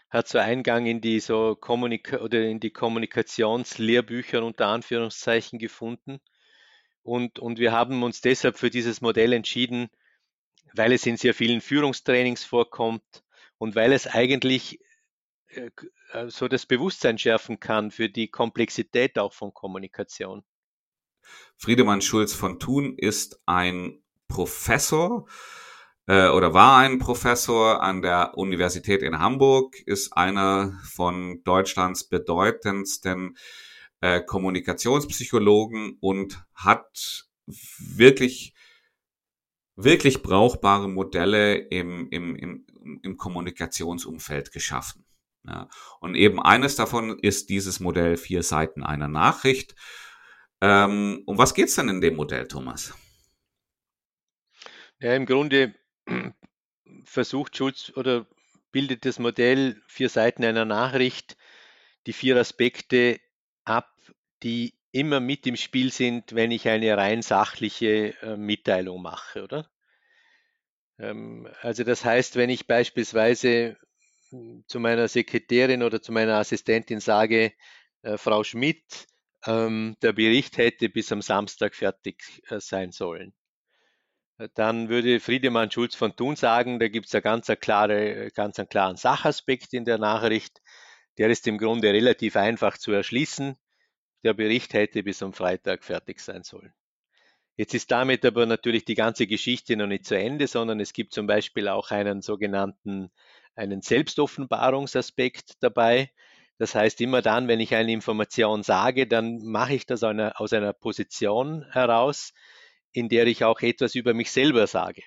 hat 0.10 0.28
so 0.28 0.40
Eingang 0.40 0.86
in 0.86 1.02
die 1.02 1.20
so 1.20 1.56
Kommunika 1.56 2.18
oder 2.18 2.42
in 2.42 2.60
die 2.60 2.72
Kommunikationslehrbücher 2.72 4.44
unter 4.44 4.68
Anführungszeichen 4.68 5.60
gefunden. 5.60 6.20
Und, 7.04 7.40
und 7.40 7.60
wir 7.60 7.72
haben 7.72 8.04
uns 8.04 8.22
deshalb 8.22 8.58
für 8.58 8.70
dieses 8.70 9.02
Modell 9.02 9.34
entschieden, 9.34 9.90
weil 10.74 10.92
es 10.92 11.06
in 11.06 11.18
sehr 11.18 11.34
vielen 11.34 11.62
Führungstrainings 11.62 12.44
vorkommt 12.44 13.24
und 13.58 13.76
weil 13.76 13.94
es 13.94 14.08
eigentlich 14.08 14.80
äh, 15.48 15.70
so 16.28 16.48
das 16.48 16.66
Bewusstsein 16.66 17.18
schärfen 17.18 17.60
kann 17.60 17.92
für 17.92 18.10
die 18.10 18.28
Komplexität 18.30 19.18
auch 19.18 19.34
von 19.34 19.54
Kommunikation. 19.54 20.44
Friedemann 21.58 22.02
Schulz 22.02 22.34
von 22.34 22.60
Thun 22.60 22.98
ist 22.98 23.42
ein 23.46 24.02
Professor 24.28 25.28
äh, 26.10 26.30
oder 26.30 26.56
war 26.56 26.80
ein 26.80 26.98
Professor 26.98 27.84
an 27.84 28.02
der 28.02 28.36
Universität 28.36 29.04
in 29.04 29.20
Hamburg, 29.20 29.76
ist 29.86 30.12
einer 30.18 30.74
von 30.84 31.44
Deutschlands 31.44 32.10
bedeutendsten 32.10 33.38
äh, 34.02 34.20
Kommunikationspsychologen 34.20 35.98
und 36.02 36.44
hat 36.56 37.28
wirklich 37.78 38.56
wirklich 39.76 40.24
brauchbare 40.24 40.90
Modelle 40.90 41.56
im, 41.56 42.10
im, 42.10 42.36
im, 42.36 42.66
im 43.04 43.18
Kommunikationsumfeld 43.18 44.52
geschaffen. 44.52 45.06
Ja. 45.46 45.70
Und 46.02 46.16
eben 46.16 46.42
eines 46.42 46.76
davon 46.76 47.20
ist 47.20 47.50
dieses 47.50 47.80
Modell 47.80 48.18
vier 48.18 48.42
Seiten 48.42 48.84
einer 48.84 49.08
Nachricht. 49.08 49.76
Ähm, 50.60 51.22
um 51.28 51.38
was 51.38 51.54
geht's 51.54 51.76
denn 51.76 51.88
in 51.88 52.02
dem 52.02 52.16
Modell, 52.16 52.48
Thomas? 52.48 52.94
Ja, 55.00 55.16
im 55.16 55.26
Grunde 55.26 55.76
versucht 57.06 57.58
Schulz 57.58 57.92
oder 57.96 58.28
bildet 58.72 59.06
das 59.06 59.20
Modell 59.20 59.82
vier 59.88 60.10
Seiten 60.10 60.44
einer 60.44 60.66
Nachricht 60.66 61.38
die 62.08 62.14
vier 62.14 62.38
Aspekte 62.38 63.20
ab, 63.66 63.94
die 64.44 64.74
immer 64.92 65.20
mit 65.20 65.46
im 65.46 65.56
Spiel 65.56 65.92
sind, 65.92 66.34
wenn 66.34 66.52
ich 66.52 66.68
eine 66.68 66.96
rein 66.98 67.22
sachliche 67.22 68.16
äh, 68.22 68.38
Mitteilung 68.38 69.02
mache, 69.02 69.44
oder? 69.44 69.70
Ähm, 70.98 71.48
also 71.62 71.84
das 71.84 72.04
heißt, 72.06 72.36
wenn 72.36 72.50
ich 72.50 72.68
beispielsweise 72.68 73.78
hm, 74.30 74.64
zu 74.68 74.80
meiner 74.80 75.08
Sekretärin 75.08 75.84
oder 75.84 76.02
zu 76.02 76.12
meiner 76.12 76.38
Assistentin 76.38 77.00
sage, 77.00 77.54
äh, 78.02 78.18
Frau 78.18 78.44
Schmidt, 78.44 79.08
ähm, 79.46 79.96
der 80.02 80.14
Bericht 80.14 80.58
hätte 80.58 80.90
bis 80.90 81.12
am 81.12 81.22
Samstag 81.22 81.76
fertig 81.76 82.42
äh, 82.50 82.60
sein 82.60 82.92
sollen 82.92 83.34
dann 84.54 84.90
würde 84.90 85.20
Friedemann 85.20 85.70
Schulz 85.70 85.96
von 85.96 86.16
Thun 86.16 86.36
sagen, 86.36 86.80
da 86.80 86.88
gibt 86.88 87.08
es 87.08 87.12
ja 87.12 87.20
ganz, 87.20 87.48
klare, 87.60 88.32
ganz 88.34 88.58
einen 88.60 88.70
klaren 88.70 88.96
Sachaspekt 88.96 89.74
in 89.74 89.86
der 89.86 89.98
Nachricht. 89.98 90.62
Der 91.18 91.30
ist 91.30 91.46
im 91.48 91.58
Grunde 91.58 91.92
relativ 91.92 92.36
einfach 92.38 92.78
zu 92.78 92.92
erschließen. 92.92 93.58
Der 94.24 94.34
Bericht 94.34 94.74
hätte 94.74 95.04
bis 95.04 95.22
am 95.22 95.34
Freitag 95.34 95.84
fertig 95.84 96.22
sein 96.22 96.44
sollen. 96.44 96.74
Jetzt 97.58 97.74
ist 97.74 97.92
damit 97.92 98.24
aber 98.24 98.46
natürlich 98.46 98.86
die 98.86 98.96
ganze 98.96 99.28
Geschichte 99.28 99.76
noch 99.76 99.88
nicht 99.88 100.06
zu 100.06 100.18
Ende, 100.18 100.48
sondern 100.48 100.80
es 100.80 100.94
gibt 100.94 101.14
zum 101.14 101.28
Beispiel 101.28 101.68
auch 101.68 101.92
einen 101.92 102.22
sogenannten, 102.22 103.12
einen 103.56 103.82
Selbstoffenbarungsaspekt 103.82 105.56
dabei. 105.60 106.12
Das 106.58 106.76
heißt, 106.76 107.02
immer 107.02 107.22
dann, 107.22 107.50
wenn 107.50 107.60
ich 107.60 107.76
eine 107.76 107.92
Information 107.92 108.64
sage, 108.64 109.08
dann 109.08 109.40
mache 109.44 109.74
ich 109.74 109.86
das 109.86 110.04
aus 110.04 110.54
einer 110.54 110.74
Position 110.74 111.66
heraus, 111.72 112.34
in 112.92 113.10
der 113.10 113.28
ich 113.28 113.44
auch 113.44 113.62
etwas 113.62 113.96
über 113.96 114.14
mich 114.14 114.32
selber 114.32 114.68
sage. 114.68 115.04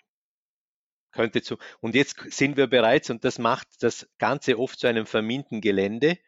Könnte 1.12 1.42
zu, 1.42 1.58
und 1.80 1.94
jetzt 1.94 2.16
sind 2.32 2.56
wir 2.56 2.66
bereits, 2.66 3.10
und 3.10 3.24
das 3.24 3.38
macht 3.38 3.68
das 3.80 4.08
Ganze 4.18 4.58
oft 4.58 4.78
zu 4.78 4.86
einem 4.86 5.06
verminten 5.06 5.60
Gelände, 5.60 6.18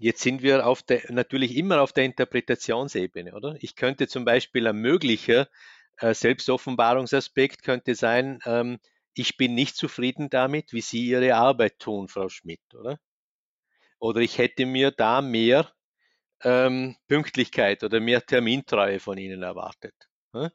Jetzt 0.00 0.20
sind 0.20 0.42
wir 0.42 0.64
auf 0.64 0.84
der, 0.84 1.02
natürlich 1.12 1.56
immer 1.56 1.82
auf 1.82 1.92
der 1.92 2.04
Interpretationsebene, 2.04 3.34
oder? 3.34 3.56
Ich 3.60 3.74
könnte 3.74 4.06
zum 4.06 4.24
Beispiel 4.24 4.68
ein 4.68 4.76
möglicher 4.76 5.48
äh, 5.96 6.14
Selbstoffenbarungsaspekt 6.14 7.64
könnte 7.64 7.96
sein, 7.96 8.38
ähm, 8.46 8.78
ich 9.14 9.36
bin 9.36 9.54
nicht 9.54 9.76
zufrieden 9.76 10.30
damit, 10.30 10.72
wie 10.72 10.80
Sie 10.80 11.08
Ihre 11.08 11.34
Arbeit 11.34 11.80
tun, 11.80 12.06
Frau 12.06 12.28
Schmidt, 12.28 12.60
oder? 12.74 13.00
Oder 13.98 14.20
ich 14.20 14.38
hätte 14.38 14.64
mir 14.64 14.92
da 14.92 15.20
mehr 15.20 15.72
ähm, 16.44 16.96
Pünktlichkeit 17.08 17.82
oder 17.82 17.98
mehr 17.98 18.24
Termintreue 18.24 19.00
von 19.00 19.18
Ihnen 19.18 19.42
erwartet. 19.42 19.94
Ja? 20.34 20.50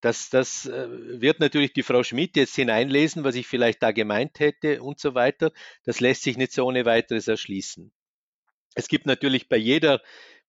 Das, 0.00 0.28
das 0.28 0.66
äh, 0.66 0.86
wird 1.20 1.40
natürlich 1.40 1.72
die 1.72 1.82
Frau 1.82 2.02
Schmidt 2.02 2.36
jetzt 2.36 2.54
hineinlesen, 2.54 3.24
was 3.24 3.36
ich 3.36 3.46
vielleicht 3.46 3.82
da 3.82 3.90
gemeint 3.90 4.38
hätte 4.38 4.82
und 4.82 5.00
so 5.00 5.14
weiter. 5.14 5.50
Das 5.84 6.00
lässt 6.00 6.22
sich 6.22 6.36
nicht 6.36 6.52
so 6.52 6.66
ohne 6.66 6.84
weiteres 6.84 7.26
erschließen. 7.26 7.90
Es 8.74 8.88
gibt 8.88 9.06
natürlich 9.06 9.48
bei 9.48 9.56
jeder, 9.56 10.02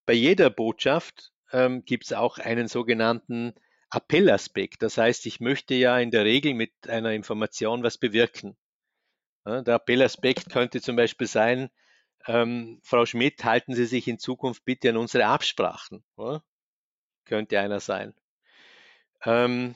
bei 0.06 0.14
jeder 0.14 0.50
Botschaft 0.50 1.32
ähm, 1.54 1.86
gibt 1.86 2.06
es 2.06 2.14
auch 2.14 2.38
einen 2.38 2.68
sogenannten 2.68 3.54
Appellaspekt. 3.90 4.82
Das 4.82 4.98
heißt, 4.98 5.26
ich 5.26 5.40
möchte 5.40 5.74
ja 5.74 5.98
in 6.00 6.12
der 6.12 6.26
Regel 6.26 6.54
mit 6.54 6.74
einer 6.90 7.14
Information 7.14 7.82
was 7.82 7.98
bewirken. 7.98 8.58
Ja, 9.46 9.62
der 9.62 9.76
Appellaspekt 9.76 10.50
könnte 10.50 10.82
zum 10.82 10.98
Beispiel 10.98 11.28
sein, 11.28 11.70
ähm, 12.28 12.82
Frau 12.84 13.06
Schmidt, 13.06 13.44
halten 13.46 13.74
Sie 13.74 13.86
sich 13.86 14.08
in 14.08 14.20
Zukunft 14.20 14.66
bitte 14.66 14.90
an 14.90 14.98
unsere 14.98 15.28
Absprachen. 15.28 16.04
Oder? 16.18 16.44
Könnte 17.26 17.60
einer 17.60 17.80
sein. 17.80 18.14
Ähm, 19.24 19.76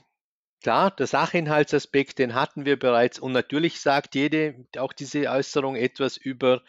klar, 0.62 0.92
der 0.92 1.08
Sachinhaltsaspekt, 1.08 2.20
den 2.20 2.34
hatten 2.34 2.66
wir 2.66 2.78
bereits. 2.78 3.20
Und 3.20 3.32
natürlich 3.32 3.80
sagt 3.80 4.16
jede, 4.16 4.66
auch 4.78 4.94
diese 4.94 5.30
Äußerung 5.30 5.76
etwas 5.76 6.18
über 6.18 6.64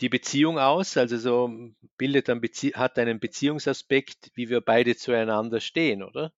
die 0.00 0.08
Beziehung 0.08 0.58
aus, 0.58 0.96
also 0.96 1.16
so 1.16 1.50
bildet 1.96 2.28
ein 2.28 2.40
Bezie 2.40 2.74
hat 2.74 2.98
einen 2.98 3.18
Beziehungsaspekt, 3.18 4.30
wie 4.34 4.50
wir 4.50 4.60
beide 4.60 4.94
zueinander 4.96 5.60
stehen, 5.60 6.02
oder? 6.02 6.32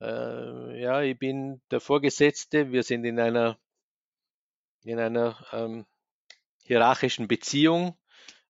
Äh, 0.00 0.82
ja, 0.82 1.00
ich 1.00 1.18
bin 1.18 1.62
der 1.70 1.80
Vorgesetzte, 1.80 2.72
wir 2.72 2.82
sind 2.82 3.04
in 3.04 3.18
einer, 3.18 3.58
in 4.84 4.98
einer 4.98 5.42
ähm, 5.52 5.86
hierarchischen 6.64 7.28
Beziehung 7.28 7.96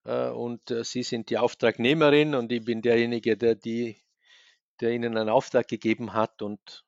äh, 0.05 0.29
und 0.29 0.71
äh, 0.71 0.83
Sie 0.83 1.03
sind 1.03 1.31
die 1.31 1.39
Auftragnehmerin 1.39 2.35
und 2.35 2.51
ich 2.51 2.65
bin 2.65 2.83
derjenige, 2.83 3.37
der, 3.37 3.55
die, 3.55 4.03
der 4.83 4.91
Ihnen 4.91 5.17
einen 5.17 5.29
Auftrag 5.29 5.69
gegeben 5.69 6.13
hat 6.13 6.43
und 6.43 6.85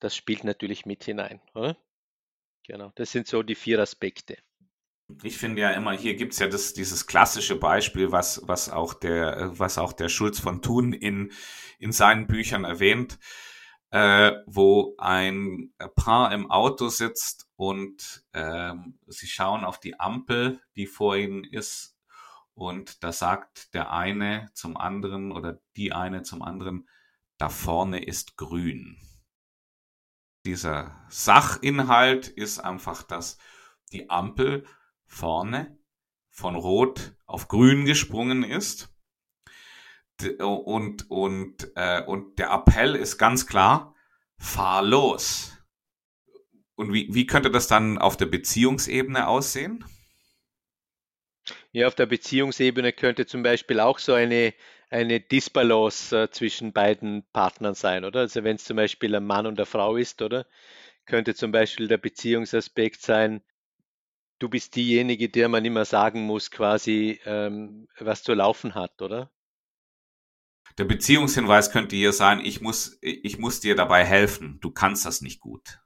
das 0.00 0.14
spielt 0.14 0.44
natürlich 0.44 0.86
mit 0.86 1.04
hinein. 1.04 1.40
Oder? 1.54 1.76
Genau, 2.66 2.92
das 2.94 3.10
sind 3.10 3.26
so 3.26 3.42
die 3.42 3.54
vier 3.54 3.80
Aspekte. 3.80 4.36
Ich 5.22 5.38
finde 5.38 5.62
ja 5.62 5.70
immer, 5.70 5.92
hier 5.92 6.14
gibt's 6.14 6.38
ja 6.38 6.48
das, 6.48 6.74
dieses 6.74 7.06
klassische 7.06 7.56
Beispiel, 7.56 8.12
was, 8.12 8.42
was 8.44 8.68
auch 8.68 8.92
der, 8.92 9.58
was 9.58 9.78
auch 9.78 9.94
der 9.94 10.10
Schulz 10.10 10.38
von 10.38 10.60
Thun 10.60 10.92
in, 10.92 11.32
in 11.78 11.92
seinen 11.92 12.26
Büchern 12.26 12.64
erwähnt, 12.64 13.18
äh, 13.90 14.32
wo 14.46 14.94
ein 14.98 15.72
Paar 15.96 16.32
im 16.32 16.50
Auto 16.50 16.88
sitzt 16.88 17.48
und 17.56 18.22
äh, 18.32 18.74
sie 19.06 19.26
schauen 19.26 19.64
auf 19.64 19.80
die 19.80 19.98
Ampel, 19.98 20.60
die 20.76 20.86
vor 20.86 21.16
ihnen 21.16 21.42
ist, 21.44 21.97
und 22.58 23.04
da 23.04 23.12
sagt 23.12 23.72
der 23.72 23.92
eine 23.92 24.50
zum 24.52 24.76
anderen 24.76 25.30
oder 25.30 25.60
die 25.76 25.92
eine 25.92 26.22
zum 26.22 26.42
anderen, 26.42 26.88
da 27.38 27.48
vorne 27.50 28.04
ist 28.04 28.36
grün. 28.36 28.98
Dieser 30.44 31.06
Sachinhalt 31.08 32.26
ist 32.26 32.58
einfach, 32.58 33.04
dass 33.04 33.38
die 33.92 34.10
Ampel 34.10 34.66
vorne 35.06 35.78
von 36.30 36.56
Rot 36.56 37.14
auf 37.26 37.46
Grün 37.46 37.84
gesprungen 37.84 38.42
ist. 38.42 38.92
Und, 40.40 41.08
und, 41.12 41.70
äh, 41.76 42.02
und 42.02 42.40
der 42.40 42.50
Appell 42.50 42.96
ist 42.96 43.18
ganz 43.18 43.46
klar, 43.46 43.94
fahr 44.36 44.82
los. 44.82 45.56
Und 46.74 46.92
wie, 46.92 47.08
wie 47.14 47.26
könnte 47.26 47.52
das 47.52 47.68
dann 47.68 47.98
auf 47.98 48.16
der 48.16 48.26
Beziehungsebene 48.26 49.28
aussehen? 49.28 49.84
Ja, 51.72 51.86
auf 51.86 51.94
der 51.94 52.06
Beziehungsebene 52.06 52.92
könnte 52.92 53.26
zum 53.26 53.42
Beispiel 53.42 53.80
auch 53.80 53.98
so 53.98 54.12
eine, 54.14 54.54
eine 54.90 55.20
Disbalance 55.20 56.24
äh, 56.24 56.30
zwischen 56.30 56.72
beiden 56.72 57.24
Partnern 57.32 57.74
sein, 57.74 58.04
oder? 58.04 58.20
Also 58.20 58.44
wenn 58.44 58.56
es 58.56 58.64
zum 58.64 58.76
Beispiel 58.76 59.14
ein 59.14 59.26
Mann 59.26 59.46
und 59.46 59.58
eine 59.58 59.66
Frau 59.66 59.96
ist, 59.96 60.22
oder? 60.22 60.46
Könnte 61.06 61.34
zum 61.34 61.52
Beispiel 61.52 61.88
der 61.88 61.98
Beziehungsaspekt 61.98 63.02
sein, 63.02 63.42
du 64.38 64.48
bist 64.48 64.76
diejenige, 64.76 65.28
der 65.28 65.48
man 65.48 65.64
immer 65.64 65.84
sagen 65.84 66.22
muss, 66.22 66.50
quasi, 66.50 67.20
ähm, 67.24 67.88
was 67.98 68.22
zu 68.22 68.34
laufen 68.34 68.74
hat, 68.74 69.02
oder? 69.02 69.30
Der 70.78 70.84
Beziehungshinweis 70.84 71.72
könnte 71.72 71.96
hier 71.96 72.12
sein, 72.12 72.40
ich 72.40 72.60
muss, 72.60 72.98
ich 73.02 73.38
muss 73.38 73.60
dir 73.60 73.74
dabei 73.74 74.04
helfen, 74.04 74.58
du 74.60 74.70
kannst 74.70 75.04
das 75.06 75.22
nicht 75.22 75.40
gut. 75.40 75.80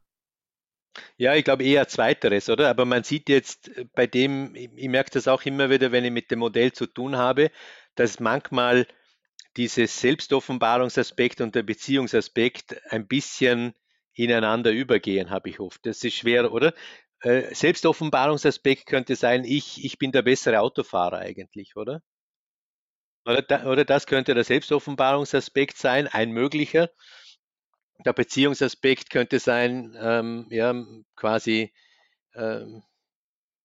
Ja, 1.17 1.35
ich 1.35 1.45
glaube 1.45 1.65
eher 1.65 1.89
zweiteres, 1.89 2.49
oder? 2.51 2.69
Aber 2.69 2.85
man 2.85 3.03
sieht 3.05 3.29
jetzt 3.29 3.71
bei 3.95 4.07
dem, 4.07 4.55
ich 4.55 4.89
merke 4.89 5.11
das 5.11 5.29
auch 5.29 5.43
immer 5.45 5.71
wieder, 5.71 5.93
wenn 5.93 6.05
ich 6.05 6.11
mit 6.11 6.31
dem 6.31 6.41
Modell 6.41 6.73
zu 6.73 6.87
tun 6.87 7.17
habe, 7.17 7.51
dass 7.95 8.21
manchmal 8.21 8.87
dieses 9.57 10.01
Selbstoffenbarungsaspekt 10.01 11.41
und 11.41 11.55
der 11.55 11.63
Beziehungsaspekt 11.65 12.77
ein 12.93 13.07
bisschen 13.07 13.75
ineinander 14.15 14.73
übergehen, 14.73 15.31
habe 15.31 15.51
ich 15.51 15.61
oft. 15.61 15.87
Das 15.87 16.05
ist 16.05 16.15
schwer, 16.15 16.53
oder? 16.53 16.75
Äh, 17.23 17.55
Selbstoffenbarungsaspekt 17.55 18.87
könnte 18.87 19.17
sein, 19.17 19.45
ich, 19.45 19.85
ich 19.85 19.99
bin 19.99 20.13
der 20.13 20.23
bessere 20.23 20.61
Autofahrer 20.61 21.19
eigentlich, 21.19 21.77
oder? 21.77 22.03
Oder, 23.25 23.43
da, 23.43 23.65
oder 23.67 23.85
das 23.85 24.07
könnte 24.07 24.35
der 24.35 24.45
Selbstoffenbarungsaspekt 24.45 25.77
sein, 25.77 26.07
ein 26.09 26.31
möglicher. 26.33 26.91
Der 28.05 28.13
Beziehungsaspekt 28.13 29.11
könnte 29.11 29.39
sein, 29.39 29.97
ähm, 29.99 30.47
ja, 30.51 30.75
quasi, 31.17 31.73
ähm, 32.35 32.83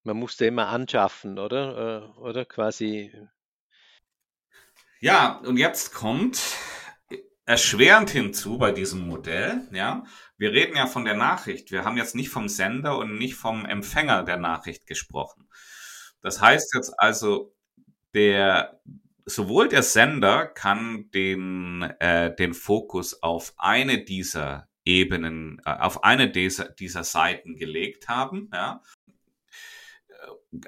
man 0.04 0.18
musste 0.18 0.46
immer 0.46 0.68
anschaffen, 0.68 1.40
oder? 1.40 2.14
Äh, 2.16 2.20
oder 2.20 2.46
quasi. 2.46 3.12
Ja, 5.00 5.38
und 5.46 5.58
jetzt 5.58 5.94
kommt 5.94 6.40
erschwerend 7.46 8.10
hinzu 8.10 8.58
bei 8.58 8.72
diesem 8.72 9.08
Modell, 9.08 9.68
ja. 9.72 10.04
Wir 10.38 10.52
reden 10.52 10.76
ja 10.76 10.86
von 10.86 11.06
der 11.06 11.16
Nachricht. 11.16 11.72
Wir 11.72 11.86
haben 11.86 11.98
jetzt 11.98 12.14
nicht 12.14 12.30
vom 12.30 12.50
Sender 12.50 12.98
und 12.98 13.18
nicht 13.18 13.36
vom 13.36 13.66
Empfänger 13.66 14.24
der 14.24 14.38
Nachricht 14.38 14.86
gesprochen. 14.86 15.50
Das 16.22 16.42
heißt 16.42 16.76
jetzt 16.76 16.94
also, 17.00 17.56
der, 18.14 18.80
sowohl 19.28 19.68
der 19.68 19.84
Sender 19.84 20.48
kann 20.48 21.12
den, 21.12 21.84
äh, 22.00 22.34
den 22.36 22.54
Fokus 22.54 23.22
auf 23.22 23.54
eine 23.58 24.04
dieser 24.04 24.70
Ebenen, 24.86 25.62
äh, 25.66 25.72
auf 25.72 26.04
eine 26.04 26.32
dieser, 26.32 26.70
dieser 26.70 27.04
Seiten 27.04 27.56
gelegt 27.58 28.08
haben, 28.08 28.50
ja. 28.54 28.82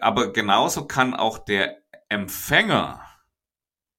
Aber 0.02 0.34
genauso 0.34 0.86
kann 0.86 1.14
auch 1.16 1.40
der 1.40 1.82
Empfänger 2.10 3.04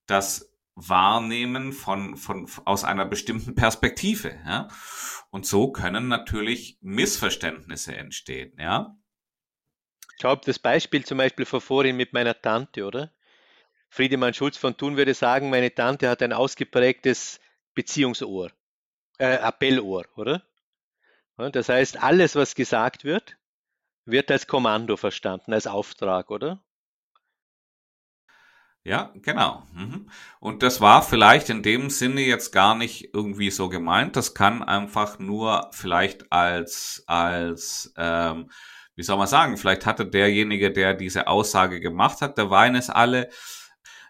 das 0.07 0.53
wahrnehmen 0.75 1.73
von, 1.73 2.17
von, 2.17 2.49
aus 2.65 2.85
einer 2.85 3.07
bestimmten 3.07 3.55
Perspektive. 3.55 4.39
Ja? 4.47 4.69
Und 5.31 5.47
so 5.47 5.73
können 5.73 6.09
natürlich 6.09 6.79
Missverständnisse 6.81 7.97
entstehen. 7.97 8.53
Ja? 8.59 8.97
Ich 10.13 10.19
glaube, 10.19 10.43
das 10.45 10.59
Beispiel 10.59 11.05
zum 11.05 11.19
Beispiel 11.19 11.47
von 11.47 11.61
vorhin 11.61 11.97
mit 11.97 12.13
meiner 12.13 12.41
Tante, 12.41 12.85
oder? 12.85 13.13
Friedemann 13.91 14.35
Schulz 14.35 14.57
von 14.57 14.77
Thun 14.77 14.97
würde 14.97 15.15
sagen, 15.15 15.51
meine 15.51 15.75
Tante 15.75 16.09
hat 16.09 16.23
ein 16.23 16.33
ausgeprägtes 16.33 17.41
Beziehungsohr, 17.75 18.51
äh, 19.19 19.37
Appellohr, 19.39 20.07
oder? 20.17 20.43
Das 21.37 21.69
heißt, 21.69 22.03
alles, 22.03 22.37
was 22.37 22.55
gesagt 22.55 23.05
wird, 23.05 23.37
wird 24.05 24.31
als 24.31 24.47
Kommando 24.47 24.97
verstanden, 24.97 25.53
als 25.53 25.67
Auftrag, 25.67 26.31
oder? 26.31 26.63
Ja, 28.83 29.13
genau. 29.17 29.63
Mhm. 29.73 30.11
Und 30.39 30.63
das 30.63 30.81
war 30.81 31.03
vielleicht 31.03 31.51
in 31.51 31.63
dem 31.63 31.91
Sinne 31.91 32.23
jetzt 32.23 32.51
gar 32.51 32.75
nicht 32.75 33.13
irgendwie 33.13 33.51
so 33.51 33.69
gemeint. 33.69 34.17
Das 34.17 34.35
kann 34.35 34.63
einfach 34.63 35.19
nur 35.19 35.69
vielleicht 35.73 36.33
als, 36.33 37.05
als, 37.07 37.93
ähm, 37.97 38.51
wie 38.97 39.03
soll 39.03 39.19
man 39.19 39.27
sagen, 39.27 39.57
vielleicht 39.59 39.85
hatte 39.85 40.07
derjenige, 40.07 40.73
der 40.73 40.95
diese 40.95 41.27
Aussage 41.27 41.81
gemacht 41.81 42.23
hat, 42.23 42.39
der 42.39 42.51
Wein 42.51 42.75
ist 42.75 42.91
alle, 42.91 43.29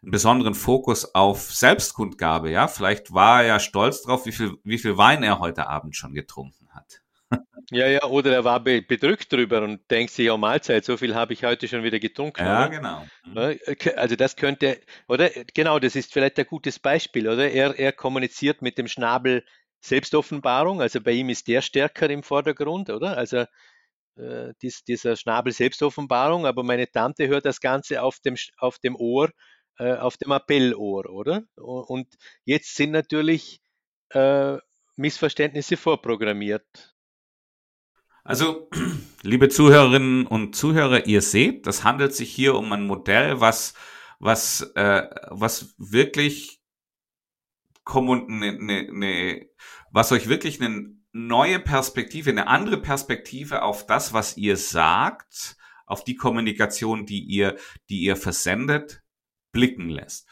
einen 0.03 0.13
besonderen 0.13 0.55
Fokus 0.55 1.15
auf 1.15 1.53
Selbstkundgabe, 1.53 2.51
ja. 2.51 2.69
Vielleicht 2.69 3.13
war 3.13 3.43
er 3.43 3.49
ja 3.49 3.61
stolz 3.61 4.03
drauf, 4.03 4.27
wie 4.27 4.33
viel, 4.33 4.55
wie 4.65 4.79
viel 4.79 4.97
Wein 4.97 5.23
er 5.23 5.39
heute 5.39 5.69
Abend 5.69 5.97
schon 5.97 6.15
getrunken 6.15 6.69
hat. 6.73 7.03
Ja, 7.71 7.87
ja, 7.87 8.03
oder 8.05 8.33
er 8.33 8.45
war 8.45 8.59
bedrückt 8.61 9.33
drüber 9.33 9.63
und 9.63 9.89
denkt 9.91 10.13
sich, 10.13 10.27
ja, 10.27 10.37
Mahlzeit, 10.37 10.85
so 10.85 10.97
viel 10.97 11.15
habe 11.15 11.33
ich 11.33 11.45
heute 11.45 11.69
schon 11.69 11.85
wieder 11.85 12.01
getrunken. 12.01 12.45
Ja, 12.45 12.67
oder? 12.67 12.71
genau. 12.71 13.07
Mhm. 13.25 13.59
Also 13.97 14.17
das 14.17 14.35
könnte, 14.35 14.81
oder 15.07 15.31
genau, 15.55 15.79
das 15.79 15.95
ist 15.95 16.13
vielleicht 16.13 16.39
ein 16.41 16.47
gutes 16.47 16.81
Beispiel, 16.81 17.29
oder? 17.29 17.49
Er, 17.51 17.79
er 17.79 17.93
kommuniziert 17.93 18.63
mit 18.63 18.77
dem 18.77 18.89
Schnabel 18.89 19.45
Selbstoffenbarung, 19.81 20.81
also 20.81 21.01
bei 21.01 21.13
ihm 21.13 21.29
ist 21.29 21.47
der 21.47 21.63
stärker 21.63 22.11
im 22.11 22.25
Vordergrund, 22.25 22.91
oder? 22.91 23.17
Also 23.17 23.45
äh, 24.17 24.53
dies, 24.61 24.85
dieser 24.85 25.17
Schnabel 25.17 25.53
Selbstoffenbarung, 25.53 26.47
aber 26.47 26.65
meine 26.65 26.91
Tante 26.91 27.29
hört 27.29 27.47
das 27.47 27.61
Ganze 27.61 28.03
auf 28.03 28.19
dem, 28.19 28.35
auf 28.59 28.79
dem 28.79 28.97
Ohr, 28.97 29.31
äh, 29.79 29.95
auf 29.95 30.17
dem 30.17 30.33
Appellohr, 30.33 31.09
oder? 31.11 31.45
Und 31.57 32.07
jetzt 32.45 32.77
sind 32.77 32.91
natürlich 32.91 33.61
äh, 34.11 34.59
Missverständnisse 34.97 35.77
vorprogrammiert. 35.77 36.95
Also, 38.25 38.69
liebe 39.23 39.49
Zuhörerinnen 39.49 40.27
und 40.27 40.55
Zuhörer, 40.55 41.07
ihr 41.07 41.23
seht, 41.23 41.67
das 41.67 41.85
handelt 41.85 42.15
sich 42.15 42.33
hier 42.33 42.55
um 42.55 42.73
ein 42.73 42.87
Modell, 42.87 43.41
was, 43.41 43.75
was, 44.19 44.61
äh, 44.75 45.09
was 45.31 45.75
wirklich 45.79 46.61
ne, 47.93 48.57
ne, 48.59 48.89
ne, 48.93 49.51
was 49.91 50.13
euch 50.13 50.29
wirklich 50.29 50.61
eine 50.61 50.95
neue 51.13 51.59
Perspektive, 51.59 52.31
eine 52.31 52.47
andere 52.47 52.81
Perspektive 52.81 53.63
auf 53.63 53.87
das, 53.87 54.13
was 54.13 54.37
ihr 54.37 54.57
sagt, 54.57 55.57
auf 55.87 56.05
die 56.05 56.15
Kommunikation, 56.15 57.05
die 57.07 57.21
ihr, 57.25 57.57
die 57.89 58.03
ihr 58.03 58.17
versendet, 58.17 59.03
blicken 59.53 59.91
lässt. 59.91 60.29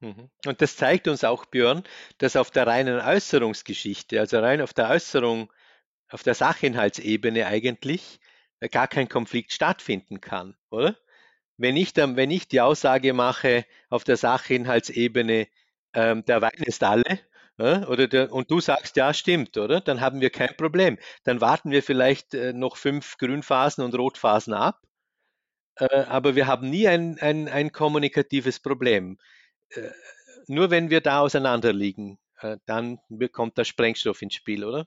Mhm. 0.00 0.30
Und 0.46 0.60
das 0.60 0.76
zeigt 0.76 1.08
uns 1.08 1.24
auch, 1.24 1.46
Björn, 1.46 1.84
dass 2.18 2.36
auf 2.36 2.50
der 2.50 2.66
reinen 2.66 3.00
Äußerungsgeschichte, 3.00 4.20
also 4.20 4.38
rein 4.38 4.60
auf 4.60 4.72
der 4.72 4.88
Äußerung 4.90 5.52
auf 6.10 6.22
der 6.22 6.34
Sachinhaltsebene 6.34 7.46
eigentlich 7.46 8.20
äh, 8.60 8.68
gar 8.68 8.88
kein 8.88 9.08
Konflikt 9.08 9.52
stattfinden 9.52 10.20
kann, 10.20 10.56
oder? 10.70 10.96
Wenn 11.56 11.76
ich, 11.76 11.92
dann, 11.92 12.16
wenn 12.16 12.30
ich 12.30 12.46
die 12.46 12.60
Aussage 12.60 13.12
mache 13.12 13.66
auf 13.90 14.04
der 14.04 14.16
Sachinhaltsebene, 14.16 15.48
ähm, 15.92 16.24
der 16.24 16.40
Wein 16.40 16.62
ist 16.64 16.84
alle, 16.84 17.18
ja, 17.58 17.88
oder 17.88 18.06
der, 18.06 18.32
und 18.32 18.50
du 18.50 18.60
sagst, 18.60 18.96
ja, 18.96 19.12
stimmt, 19.12 19.56
oder? 19.58 19.80
Dann 19.80 20.00
haben 20.00 20.20
wir 20.20 20.30
kein 20.30 20.56
Problem. 20.56 20.98
Dann 21.24 21.40
warten 21.40 21.72
wir 21.72 21.82
vielleicht 21.82 22.34
äh, 22.34 22.52
noch 22.52 22.76
fünf 22.76 23.18
Grünphasen 23.18 23.82
und 23.84 23.96
Rotphasen 23.96 24.54
ab, 24.54 24.80
äh, 25.78 26.04
aber 26.08 26.34
wir 26.34 26.46
haben 26.46 26.68
nie 26.70 26.88
ein, 26.88 27.18
ein, 27.20 27.48
ein 27.48 27.72
kommunikatives 27.72 28.60
Problem. 28.60 29.18
Äh, 29.70 29.90
nur 30.46 30.70
wenn 30.70 30.90
wir 30.90 31.00
da 31.00 31.20
auseinander 31.20 31.72
liegen, 31.72 32.18
äh, 32.40 32.58
dann 32.66 32.98
kommt 33.32 33.58
der 33.58 33.64
Sprengstoff 33.64 34.22
ins 34.22 34.34
Spiel, 34.34 34.64
oder? 34.64 34.86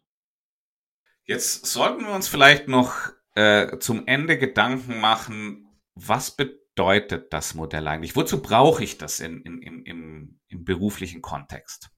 Jetzt 1.23 1.65
sollten 1.65 2.05
wir 2.05 2.13
uns 2.13 2.27
vielleicht 2.27 2.67
noch 2.67 3.11
äh, 3.35 3.77
zum 3.79 4.07
Ende 4.07 4.37
Gedanken 4.37 4.99
machen, 4.99 5.67
was 5.93 6.31
bedeutet 6.31 7.31
das 7.31 7.53
Modell 7.53 7.87
eigentlich? 7.87 8.15
Wozu 8.15 8.41
brauche 8.41 8.83
ich 8.83 8.97
das 8.97 9.19
in, 9.19 9.41
in, 9.43 9.61
in, 9.61 9.85
im, 9.85 10.39
im 10.47 10.65
beruflichen 10.65 11.21
Kontext? 11.21 11.89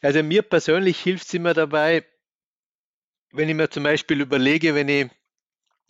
Also 0.00 0.22
mir 0.22 0.42
persönlich 0.42 0.98
hilft 1.00 1.26
es 1.26 1.34
immer 1.34 1.54
dabei, 1.54 2.06
wenn 3.32 3.48
ich 3.48 3.54
mir 3.54 3.70
zum 3.70 3.82
Beispiel 3.82 4.20
überlege, 4.20 4.74
wenn 4.74 4.88
ich 4.88 5.10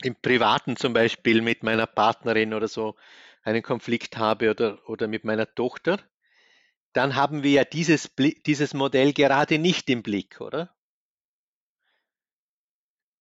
im 0.02 0.16
Privaten 0.16 0.76
zum 0.76 0.92
Beispiel 0.92 1.42
mit 1.42 1.62
meiner 1.62 1.86
Partnerin 1.86 2.54
oder 2.54 2.68
so 2.68 2.96
einen 3.42 3.62
Konflikt 3.62 4.16
habe 4.16 4.50
oder, 4.50 4.78
oder 4.88 5.08
mit 5.08 5.24
meiner 5.24 5.54
Tochter, 5.54 5.98
dann 6.92 7.14
haben 7.14 7.42
wir 7.42 7.50
ja 7.52 7.64
dieses, 7.64 8.10
dieses 8.46 8.74
Modell 8.74 9.12
gerade 9.12 9.58
nicht 9.58 9.88
im 9.90 10.02
Blick, 10.02 10.40
oder? 10.40 10.74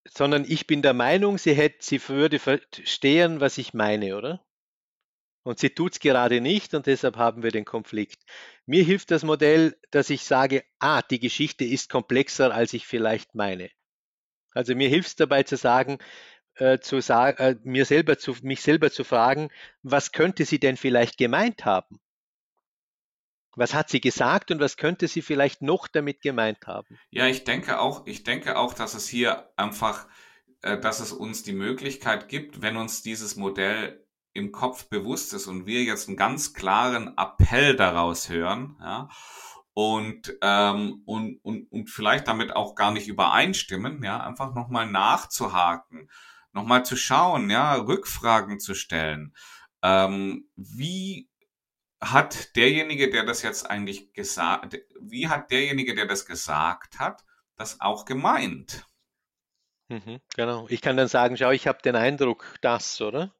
sondern 0.07 0.45
ich 0.47 0.67
bin 0.67 0.81
der 0.81 0.93
Meinung, 0.93 1.37
sie, 1.37 1.53
hätte, 1.53 1.77
sie 1.81 2.07
würde 2.07 2.39
verstehen, 2.39 3.39
was 3.39 3.57
ich 3.57 3.73
meine, 3.73 4.17
oder? 4.17 4.43
Und 5.43 5.59
sie 5.59 5.69
tut 5.69 5.93
es 5.93 5.99
gerade 5.99 6.41
nicht 6.41 6.73
und 6.73 6.85
deshalb 6.85 7.17
haben 7.17 7.43
wir 7.43 7.51
den 7.51 7.65
Konflikt. 7.65 8.23
Mir 8.65 8.83
hilft 8.83 9.09
das 9.11 9.23
Modell, 9.23 9.77
dass 9.91 10.09
ich 10.09 10.23
sage, 10.23 10.63
ah, 10.79 11.01
die 11.01 11.19
Geschichte 11.19 11.63
ist 11.63 11.89
komplexer, 11.89 12.53
als 12.53 12.73
ich 12.73 12.85
vielleicht 12.85 13.35
meine. 13.35 13.69
Also 14.51 14.75
mir 14.75 14.89
hilft 14.89 15.09
es 15.09 15.15
dabei 15.15 15.43
zu 15.43 15.55
sagen, 15.55 15.99
äh, 16.59 16.79
zu 16.79 17.01
sagen, 17.01 17.37
äh, 17.37 17.55
mir 17.63 17.85
selber 17.85 18.17
zu, 18.17 18.35
mich 18.41 18.61
selber 18.61 18.91
zu 18.91 19.03
fragen, 19.03 19.49
was 19.83 20.11
könnte 20.11 20.45
sie 20.45 20.59
denn 20.59 20.77
vielleicht 20.77 21.17
gemeint 21.17 21.65
haben? 21.65 21.99
Was 23.55 23.73
hat 23.73 23.89
sie 23.89 23.99
gesagt 23.99 24.51
und 24.51 24.59
was 24.59 24.77
könnte 24.77 25.07
sie 25.07 25.21
vielleicht 25.21 25.61
noch 25.61 25.87
damit 25.87 26.21
gemeint 26.21 26.67
haben? 26.67 26.99
Ja, 27.09 27.27
ich 27.27 27.43
denke 27.43 27.79
auch, 27.79 28.05
ich 28.05 28.23
denke 28.23 28.57
auch, 28.57 28.73
dass 28.73 28.93
es 28.93 29.07
hier 29.07 29.49
einfach, 29.57 30.07
äh, 30.61 30.77
dass 30.77 30.99
es 30.99 31.11
uns 31.11 31.43
die 31.43 31.53
Möglichkeit 31.53 32.29
gibt, 32.29 32.61
wenn 32.61 32.77
uns 32.77 33.01
dieses 33.01 33.35
Modell 33.35 34.05
im 34.33 34.51
Kopf 34.51 34.89
bewusst 34.89 35.33
ist 35.33 35.47
und 35.47 35.65
wir 35.65 35.83
jetzt 35.83 36.07
einen 36.07 36.17
ganz 36.17 36.53
klaren 36.53 37.17
Appell 37.17 37.75
daraus 37.75 38.29
hören, 38.29 38.77
ja, 38.79 39.09
und, 39.73 40.37
ähm, 40.41 41.03
und, 41.05 41.37
und, 41.43 41.71
und 41.71 41.89
vielleicht 41.89 42.27
damit 42.27 42.55
auch 42.55 42.75
gar 42.75 42.91
nicht 42.91 43.07
übereinstimmen, 43.07 44.03
ja, 44.03 44.19
einfach 44.21 44.53
nochmal 44.53 44.87
nachzuhaken, 44.87 46.09
nochmal 46.59 46.85
zu 46.85 46.97
schauen, 46.97 47.49
ja, 47.49 47.75
Rückfragen 47.75 48.59
zu 48.59 48.75
stellen. 48.75 49.33
Ähm, 49.81 50.49
wie 50.55 51.29
hat 52.01 52.55
derjenige, 52.55 53.09
der 53.09 53.25
das 53.25 53.41
jetzt 53.41 53.69
eigentlich 53.69 54.13
gesagt, 54.13 54.77
wie 54.99 55.27
hat 55.27 55.51
derjenige, 55.51 55.95
der 55.95 56.05
das 56.05 56.25
gesagt 56.25 56.99
hat, 56.99 57.23
das 57.55 57.79
auch 57.81 58.05
gemeint? 58.05 58.85
Mhm, 59.89 60.19
genau. 60.35 60.67
Ich 60.69 60.81
kann 60.81 60.97
dann 60.97 61.07
sagen, 61.07 61.37
schau, 61.37 61.51
ich 61.51 61.67
habe 61.67 61.81
den 61.81 61.95
Eindruck, 61.95 62.55
dass, 62.61 63.01
oder? 63.01 63.33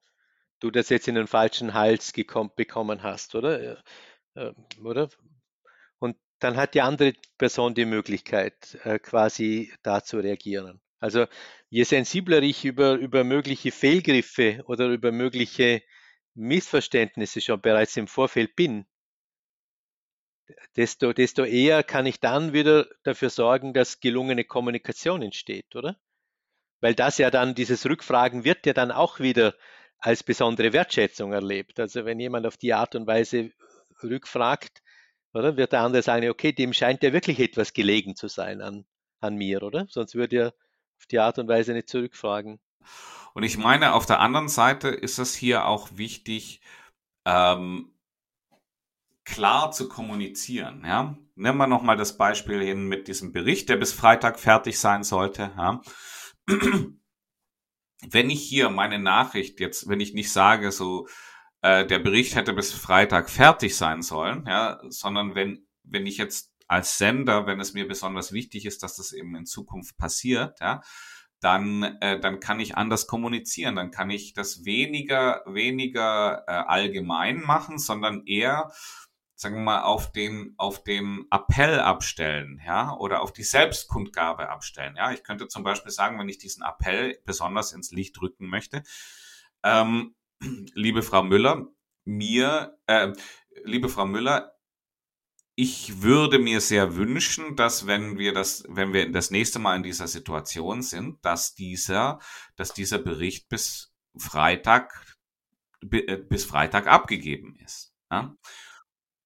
Du 0.59 0.71
das 0.71 0.89
jetzt 0.89 1.07
in 1.07 1.15
den 1.15 1.27
falschen 1.27 1.73
Hals 1.73 2.11
gekommen, 2.13 2.51
bekommen 2.55 3.03
hast, 3.03 3.35
oder? 3.35 3.81
Äh, 4.35 4.53
oder? 4.83 5.09
Und 5.99 6.17
dann 6.39 6.55
hat 6.57 6.73
die 6.73 6.81
andere 6.81 7.13
Person 7.37 7.75
die 7.75 7.85
Möglichkeit, 7.85 8.77
äh, 8.83 8.99
quasi 8.99 9.73
da 9.83 10.03
zu 10.03 10.17
reagieren. 10.19 10.81
Also 10.99 11.25
je 11.69 11.83
sensibler 11.83 12.41
ich 12.41 12.65
über, 12.65 12.95
über 12.95 13.23
mögliche 13.23 13.71
Fehlgriffe 13.71 14.63
oder 14.65 14.87
über 14.87 15.11
mögliche 15.11 15.81
Missverständnisse 16.35 17.41
schon 17.41 17.61
bereits 17.61 17.95
im 17.97 18.07
Vorfeld 18.07 18.55
bin, 18.55 18.85
desto, 20.75 21.13
desto 21.13 21.43
eher 21.43 21.83
kann 21.83 22.05
ich 22.05 22.19
dann 22.19 22.53
wieder 22.53 22.87
dafür 23.03 23.29
sorgen, 23.29 23.73
dass 23.73 23.99
gelungene 23.99 24.43
Kommunikation 24.43 25.21
entsteht, 25.21 25.75
oder? 25.75 25.97
Weil 26.81 26.95
das 26.95 27.17
ja 27.17 27.29
dann, 27.29 27.55
dieses 27.55 27.85
Rückfragen 27.85 28.43
wird 28.43 28.65
ja 28.65 28.73
dann 28.73 28.91
auch 28.91 29.19
wieder 29.19 29.55
als 29.97 30.23
besondere 30.23 30.73
Wertschätzung 30.73 31.33
erlebt. 31.33 31.79
Also 31.79 32.05
wenn 32.05 32.19
jemand 32.19 32.45
auf 32.45 32.57
die 32.57 32.73
Art 32.73 32.95
und 32.95 33.05
Weise 33.05 33.51
rückfragt, 34.01 34.81
oder, 35.33 35.57
wird 35.57 35.73
der 35.73 35.81
andere 35.81 36.01
sagen, 36.01 36.29
okay, 36.29 36.53
dem 36.53 36.73
scheint 36.73 37.03
ja 37.03 37.13
wirklich 37.13 37.39
etwas 37.39 37.73
gelegen 37.73 38.15
zu 38.15 38.27
sein 38.27 38.61
an, 38.61 38.85
an 39.19 39.35
mir, 39.35 39.61
oder? 39.61 39.85
Sonst 39.89 40.15
würde 40.15 40.35
er 40.37 40.53
auf 40.99 41.05
die 41.07 41.19
Art 41.19 41.39
und 41.39 41.47
Weise 41.47 41.73
nicht 41.73 41.89
zurückfragen. 41.89 42.59
Und 43.33 43.43
ich 43.43 43.57
meine, 43.57 43.93
auf 43.93 44.05
der 44.05 44.19
anderen 44.19 44.49
Seite 44.49 44.89
ist 44.89 45.17
es 45.17 45.33
hier 45.33 45.65
auch 45.65 45.89
wichtig, 45.93 46.61
ähm, 47.25 47.93
klar 49.23 49.71
zu 49.71 49.87
kommunizieren. 49.87 50.83
Ja? 50.85 51.17
Nehmen 51.35 51.57
wir 51.57 51.67
nochmal 51.67 51.95
das 51.95 52.17
Beispiel 52.17 52.61
hin 52.61 52.87
mit 52.87 53.07
diesem 53.07 53.31
Bericht, 53.31 53.69
der 53.69 53.77
bis 53.77 53.93
Freitag 53.93 54.39
fertig 54.39 54.79
sein 54.79 55.03
sollte. 55.03 55.51
Ja? 55.57 55.81
Wenn 58.09 58.29
ich 58.29 58.41
hier 58.41 58.69
meine 58.69 58.97
Nachricht 58.97 59.59
jetzt, 59.59 59.89
wenn 59.89 59.99
ich 59.99 60.13
nicht 60.13 60.31
sage, 60.31 60.71
so 60.71 61.09
äh, 61.61 61.85
der 61.85 61.99
Bericht 61.99 62.35
hätte 62.35 62.53
bis 62.53 62.71
Freitag 62.71 63.29
fertig 63.29 63.75
sein 63.75 64.01
sollen, 64.01 64.45
ja, 64.47 64.79
sondern 64.87 65.35
wenn 65.35 65.67
wenn 65.83 66.05
ich 66.05 66.17
jetzt 66.17 66.48
als 66.69 66.99
Sender, 66.99 67.47
wenn 67.47 67.59
es 67.59 67.73
mir 67.73 67.87
besonders 67.87 68.31
wichtig 68.31 68.65
ist, 68.65 68.83
dass 68.83 68.95
das 68.95 69.11
eben 69.11 69.35
in 69.35 69.45
Zukunft 69.45 69.97
passiert, 69.97 70.59
ja, 70.61 70.81
dann, 71.39 71.83
äh, 72.01 72.19
dann 72.19 72.39
kann 72.39 72.59
ich 72.59 72.77
anders 72.77 73.07
kommunizieren. 73.07 73.75
Dann 73.75 73.91
kann 73.91 74.09
ich 74.09 74.33
das 74.33 74.65
weniger, 74.65 75.43
weniger 75.47 76.43
äh, 76.47 76.51
allgemein 76.51 77.41
machen, 77.41 77.79
sondern 77.79 78.25
eher, 78.27 78.71
sagen 79.35 79.55
wir 79.55 79.61
mal, 79.61 79.81
auf 79.81 80.11
den, 80.11 80.53
auf 80.57 80.83
den 80.83 81.25
Appell 81.31 81.79
abstellen, 81.79 82.61
ja, 82.65 82.95
oder 82.97 83.21
auf 83.21 83.33
die 83.33 83.43
Selbstkundgabe 83.43 84.49
abstellen. 84.49 84.95
Ja, 84.95 85.11
ich 85.11 85.23
könnte 85.23 85.47
zum 85.47 85.63
Beispiel 85.63 85.91
sagen, 85.91 86.19
wenn 86.19 86.29
ich 86.29 86.37
diesen 86.37 86.63
Appell 86.63 87.17
besonders 87.25 87.71
ins 87.71 87.91
Licht 87.91 88.21
rücken 88.21 88.47
möchte, 88.47 88.83
ähm, 89.63 90.13
liebe 90.73 91.01
Frau 91.01 91.23
Müller, 91.23 91.67
mir, 92.05 92.77
äh, 92.85 93.13
liebe 93.63 93.89
Frau 93.89 94.05
Müller, 94.05 94.58
ich 95.61 96.01
würde 96.01 96.39
mir 96.39 96.61
sehr 96.61 96.95
wünschen, 96.95 97.57
dass 97.57 97.85
wenn 97.85 98.17
wir 98.17 98.31
das, 98.31 98.63
wenn 98.69 98.93
wir 98.93 99.11
das 99.11 99.29
nächste 99.29 99.59
Mal 99.59 99.75
in 99.75 99.83
dieser 99.83 100.07
Situation 100.07 100.81
sind, 100.81 101.17
dass 101.25 101.53
dieser, 101.53 102.19
dass 102.55 102.71
dieser 102.71 102.97
Bericht 102.97 103.49
bis 103.49 103.93
Freitag, 104.17 105.17
äh, 105.91 106.15
bis 106.15 106.45
Freitag 106.45 106.87
abgegeben 106.87 107.57
ist. 107.57 107.93
Ja? 108.09 108.37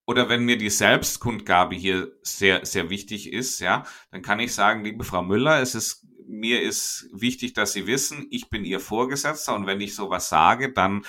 Oder 0.08 0.28
wenn 0.28 0.44
mir 0.44 0.58
die 0.58 0.72
Selbstkundgabe 0.72 1.76
hier 1.76 2.12
sehr, 2.24 2.66
sehr 2.66 2.90
wichtig 2.90 3.32
ist, 3.32 3.60
ja, 3.60 3.84
dann 4.10 4.24
kann 4.24 4.40
ich 4.40 4.56
sagen, 4.56 4.84
liebe 4.84 5.04
Frau 5.04 5.22
Müller, 5.22 5.62
es 5.62 5.76
ist, 5.76 6.08
mir 6.26 6.64
ist 6.64 7.08
wichtig, 7.14 7.54
dass 7.54 7.74
Sie 7.74 7.86
wissen, 7.86 8.26
ich 8.32 8.50
bin 8.50 8.66
Ihr 8.66 8.80
Vorgesetzter 8.80 9.54
und 9.54 9.68
wenn 9.68 9.82
ich 9.82 9.94
sowas 9.94 10.30
sage, 10.30 10.74
dann, 10.74 11.06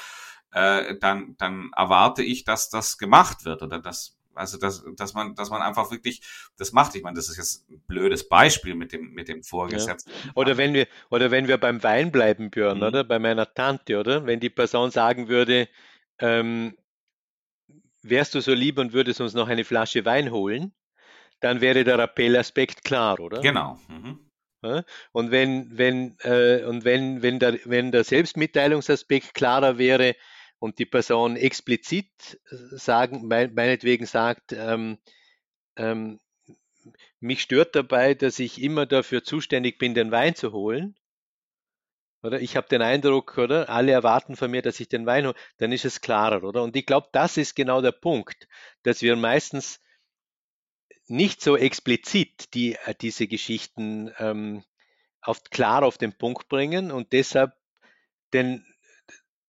äh, 0.50 0.98
dann, 0.98 1.34
dann 1.38 1.70
erwarte 1.74 2.22
ich, 2.22 2.44
dass 2.44 2.68
das 2.68 2.98
gemacht 2.98 3.46
wird 3.46 3.62
oder 3.62 3.78
dass 3.78 4.18
also 4.34 4.58
dass, 4.58 4.84
dass 4.96 5.14
man, 5.14 5.34
dass 5.34 5.50
man 5.50 5.62
einfach 5.62 5.90
wirklich 5.90 6.22
das 6.56 6.72
macht. 6.72 6.94
Ich 6.94 7.02
meine, 7.02 7.16
das 7.16 7.28
ist 7.28 7.36
jetzt 7.36 7.68
ein 7.70 7.80
blödes 7.86 8.28
Beispiel 8.28 8.74
mit 8.74 8.92
dem, 8.92 9.12
mit 9.12 9.28
dem 9.28 9.42
Vorgesetzten. 9.42 10.10
Ja. 10.10 10.32
Oder 10.34 10.56
wenn 10.56 10.74
wir, 10.74 10.86
oder 11.10 11.30
wenn 11.30 11.48
wir 11.48 11.58
beim 11.58 11.82
Wein 11.82 12.12
bleiben, 12.12 12.50
Björn, 12.50 12.78
mhm. 12.78 12.84
oder? 12.84 13.04
Bei 13.04 13.18
meiner 13.18 13.52
Tante, 13.52 13.98
oder? 13.98 14.26
Wenn 14.26 14.40
die 14.40 14.50
Person 14.50 14.90
sagen 14.90 15.28
würde, 15.28 15.68
ähm, 16.18 16.76
wärst 18.02 18.34
du 18.34 18.40
so 18.40 18.52
lieb 18.52 18.78
und 18.78 18.92
würdest 18.92 19.20
uns 19.20 19.34
noch 19.34 19.48
eine 19.48 19.64
Flasche 19.64 20.04
Wein 20.04 20.30
holen, 20.30 20.72
dann 21.40 21.60
wäre 21.60 21.84
der 21.84 21.98
Appellaspekt 21.98 22.84
klar, 22.84 23.18
oder? 23.20 23.40
Genau. 23.40 23.78
Mhm. 23.88 24.20
Und 25.12 25.30
wenn, 25.30 25.76
wenn, 25.76 26.16
äh, 26.20 26.64
und 26.64 26.84
wenn, 26.84 27.22
wenn 27.22 27.38
der, 27.38 27.58
wenn 27.64 27.92
der 27.92 28.04
Selbstmitteilungsaspekt 28.04 29.34
klarer 29.34 29.78
wäre, 29.78 30.16
und 30.64 30.78
die 30.78 30.86
Person 30.86 31.36
explizit 31.36 32.40
äh, 32.50 32.56
sagen, 32.78 33.28
meinetwegen 33.28 34.06
sagt, 34.06 34.52
ähm, 34.52 34.96
ähm, 35.76 36.20
mich 37.20 37.42
stört 37.42 37.76
dabei, 37.76 38.14
dass 38.14 38.38
ich 38.38 38.62
immer 38.62 38.86
dafür 38.86 39.22
zuständig 39.22 39.76
bin, 39.76 39.92
den 39.92 40.10
Wein 40.10 40.34
zu 40.34 40.52
holen. 40.52 40.96
Oder 42.22 42.40
ich 42.40 42.56
habe 42.56 42.66
den 42.66 42.80
Eindruck, 42.80 43.36
oder 43.36 43.68
alle 43.68 43.92
erwarten 43.92 44.36
von 44.36 44.50
mir, 44.50 44.62
dass 44.62 44.80
ich 44.80 44.88
den 44.88 45.04
Wein 45.04 45.26
hole, 45.26 45.34
dann 45.58 45.70
ist 45.70 45.84
es 45.84 46.00
klarer, 46.00 46.42
oder? 46.42 46.62
Und 46.62 46.74
ich 46.76 46.86
glaube, 46.86 47.08
das 47.12 47.36
ist 47.36 47.54
genau 47.54 47.82
der 47.82 47.92
Punkt, 47.92 48.48
dass 48.84 49.02
wir 49.02 49.16
meistens 49.16 49.82
nicht 51.08 51.42
so 51.42 51.58
explizit 51.58 52.54
die, 52.54 52.76
äh, 52.86 52.94
diese 52.98 53.26
Geschichten 53.26 54.10
ähm, 54.18 54.64
auf, 55.20 55.44
klar 55.44 55.82
auf 55.82 55.98
den 55.98 56.16
Punkt 56.16 56.48
bringen 56.48 56.90
und 56.90 57.12
deshalb 57.12 57.52
den, 58.32 58.64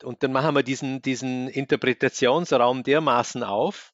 und 0.03 0.23
dann 0.23 0.31
machen 0.31 0.55
wir 0.55 0.63
diesen, 0.63 1.01
diesen 1.01 1.47
Interpretationsraum 1.47 2.83
dermaßen 2.83 3.43
auf, 3.43 3.93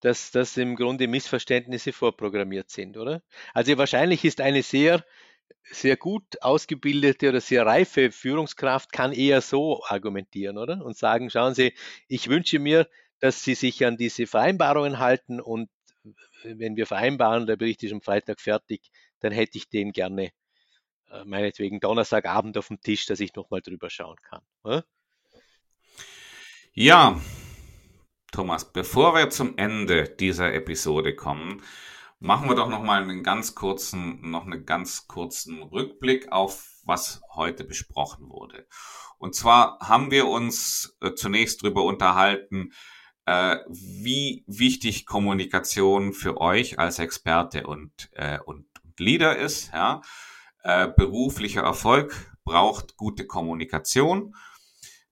dass, 0.00 0.30
dass 0.32 0.56
im 0.56 0.76
Grunde 0.76 1.06
Missverständnisse 1.06 1.92
vorprogrammiert 1.92 2.70
sind, 2.70 2.96
oder? 2.96 3.22
Also 3.54 3.76
wahrscheinlich 3.78 4.24
ist 4.24 4.40
eine 4.40 4.62
sehr, 4.62 5.04
sehr 5.70 5.96
gut 5.96 6.42
ausgebildete 6.42 7.28
oder 7.28 7.40
sehr 7.40 7.64
reife 7.64 8.10
Führungskraft 8.10 8.92
kann 8.92 9.12
eher 9.12 9.40
so 9.40 9.82
argumentieren, 9.84 10.58
oder? 10.58 10.84
Und 10.84 10.96
sagen, 10.96 11.30
schauen 11.30 11.54
Sie, 11.54 11.72
ich 12.08 12.28
wünsche 12.28 12.58
mir, 12.58 12.88
dass 13.20 13.44
Sie 13.44 13.54
sich 13.54 13.86
an 13.86 13.96
diese 13.96 14.26
Vereinbarungen 14.26 14.98
halten 14.98 15.40
und 15.40 15.70
wenn 16.42 16.76
wir 16.76 16.86
vereinbaren, 16.86 17.46
der 17.46 17.56
Bericht 17.56 17.82
ist 17.84 17.92
am 17.92 18.02
Freitag 18.02 18.40
fertig, 18.40 18.90
dann 19.20 19.32
hätte 19.32 19.58
ich 19.58 19.68
den 19.68 19.92
gerne 19.92 20.32
meinetwegen 21.24 21.80
Donnerstagabend 21.80 22.56
auf 22.58 22.68
dem 22.68 22.80
Tisch, 22.80 23.06
dass 23.06 23.20
ich 23.20 23.34
nochmal 23.34 23.60
drüber 23.60 23.90
schauen 23.90 24.16
kann. 24.22 24.42
Oder? 24.64 24.84
Ja, 26.72 27.20
Thomas, 28.32 28.72
bevor 28.72 29.14
wir 29.14 29.28
zum 29.28 29.58
Ende 29.58 30.04
dieser 30.08 30.54
Episode 30.54 31.14
kommen, 31.14 31.62
machen 32.18 32.48
wir 32.48 32.54
doch 32.56 32.68
noch 32.68 32.82
mal 32.82 33.02
einen 33.02 33.22
ganz 33.22 33.54
kurzen, 33.54 34.30
noch 34.30 34.46
einen 34.46 34.64
ganz 34.64 35.06
kurzen 35.06 35.62
Rückblick 35.62 36.32
auf 36.32 36.72
was 36.84 37.20
heute 37.34 37.64
besprochen 37.64 38.30
wurde. 38.30 38.66
Und 39.18 39.34
zwar 39.34 39.78
haben 39.80 40.10
wir 40.10 40.26
uns 40.26 40.96
äh, 41.00 41.14
zunächst 41.14 41.62
darüber 41.62 41.84
unterhalten, 41.84 42.72
äh, 43.26 43.56
wie 43.68 44.44
wichtig 44.46 45.06
Kommunikation 45.06 46.12
für 46.12 46.40
euch 46.40 46.78
als 46.78 46.98
Experte 46.98 47.66
und, 47.66 48.10
äh, 48.12 48.38
und, 48.40 48.66
und 48.82 48.98
Leader 48.98 49.36
ist. 49.36 49.72
Ja? 49.72 50.00
Äh, 50.62 50.88
beruflicher 50.96 51.62
Erfolg 51.62 52.32
braucht 52.44 52.96
gute 52.96 53.26
Kommunikation. 53.26 54.34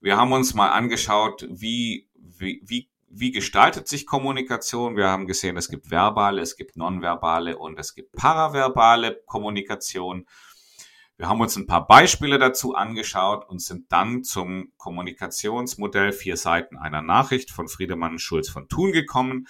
Wir 0.00 0.16
haben 0.16 0.32
uns 0.32 0.54
mal 0.54 0.70
angeschaut, 0.70 1.46
wie, 1.50 2.08
wie, 2.14 2.62
wie, 2.64 2.88
wie 3.08 3.32
gestaltet 3.32 3.88
sich 3.88 4.06
Kommunikation. 4.06 4.96
Wir 4.96 5.08
haben 5.08 5.26
gesehen, 5.26 5.56
es 5.56 5.68
gibt 5.68 5.90
verbale, 5.90 6.40
es 6.40 6.56
gibt 6.56 6.76
nonverbale 6.76 7.58
und 7.58 7.78
es 7.80 7.94
gibt 7.94 8.12
paraverbale 8.12 9.22
Kommunikation. 9.26 10.26
Wir 11.16 11.28
haben 11.28 11.40
uns 11.40 11.56
ein 11.56 11.66
paar 11.66 11.86
Beispiele 11.86 12.38
dazu 12.38 12.74
angeschaut 12.74 13.46
und 13.48 13.60
sind 13.60 13.90
dann 13.92 14.22
zum 14.22 14.72
Kommunikationsmodell 14.78 16.12
vier 16.12 16.36
Seiten 16.36 16.78
einer 16.78 17.02
Nachricht 17.02 17.50
von 17.50 17.68
Friedemann 17.68 18.20
Schulz 18.20 18.48
von 18.48 18.68
Thun 18.68 18.92
gekommen, 18.92 19.48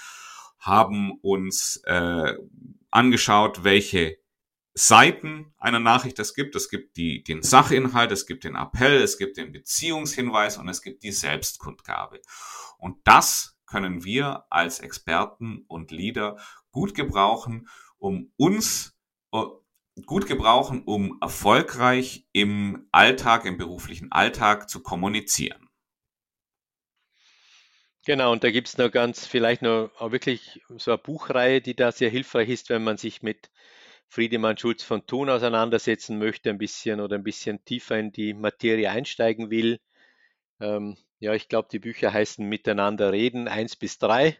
haben 0.58 1.12
uns 1.20 1.76
äh, 1.84 2.34
angeschaut, 2.90 3.64
welche 3.64 4.19
Seiten 4.74 5.52
einer 5.58 5.80
Nachricht 5.80 6.18
es 6.18 6.34
gibt. 6.34 6.54
Es 6.54 6.68
gibt 6.68 6.96
die, 6.96 7.22
den 7.22 7.42
Sachinhalt, 7.42 8.12
es 8.12 8.26
gibt 8.26 8.44
den 8.44 8.56
Appell, 8.56 9.02
es 9.02 9.18
gibt 9.18 9.36
den 9.36 9.52
Beziehungshinweis 9.52 10.58
und 10.58 10.68
es 10.68 10.82
gibt 10.82 11.02
die 11.02 11.12
Selbstkundgabe. 11.12 12.20
Und 12.78 12.98
das 13.04 13.58
können 13.66 14.04
wir 14.04 14.46
als 14.50 14.80
Experten 14.80 15.64
und 15.68 15.90
Leader 15.90 16.36
gut 16.70 16.94
gebrauchen, 16.94 17.68
um 17.98 18.32
uns 18.36 18.96
uh, 19.34 19.60
gut 20.06 20.26
gebrauchen, 20.26 20.82
um 20.84 21.18
erfolgreich 21.20 22.26
im 22.32 22.88
Alltag, 22.92 23.44
im 23.44 23.58
beruflichen 23.58 24.10
Alltag 24.12 24.68
zu 24.70 24.82
kommunizieren. 24.82 25.68
Genau, 28.06 28.32
und 28.32 28.42
da 28.44 28.50
gibt 28.50 28.68
es 28.68 28.78
noch 28.78 28.90
ganz, 28.90 29.26
vielleicht 29.26 29.62
noch 29.62 29.90
wirklich 30.00 30.62
so 30.78 30.92
eine 30.92 30.98
Buchreihe, 30.98 31.60
die 31.60 31.76
da 31.76 31.92
sehr 31.92 32.08
hilfreich 32.08 32.48
ist, 32.48 32.70
wenn 32.70 32.82
man 32.82 32.96
sich 32.96 33.22
mit 33.22 33.50
Friedemann 34.10 34.58
Schulz 34.58 34.82
von 34.82 35.06
Thun 35.06 35.30
auseinandersetzen 35.30 36.18
möchte, 36.18 36.50
ein 36.50 36.58
bisschen 36.58 37.00
oder 37.00 37.14
ein 37.14 37.22
bisschen 37.22 37.64
tiefer 37.64 37.96
in 37.96 38.10
die 38.10 38.34
Materie 38.34 38.90
einsteigen 38.90 39.50
will. 39.50 39.78
Ähm, 40.60 40.96
ja, 41.20 41.32
ich 41.32 41.48
glaube, 41.48 41.68
die 41.70 41.78
Bücher 41.78 42.12
heißen 42.12 42.44
Miteinander 42.44 43.12
reden, 43.12 43.46
eins 43.46 43.76
bis 43.76 43.98
drei. 43.98 44.36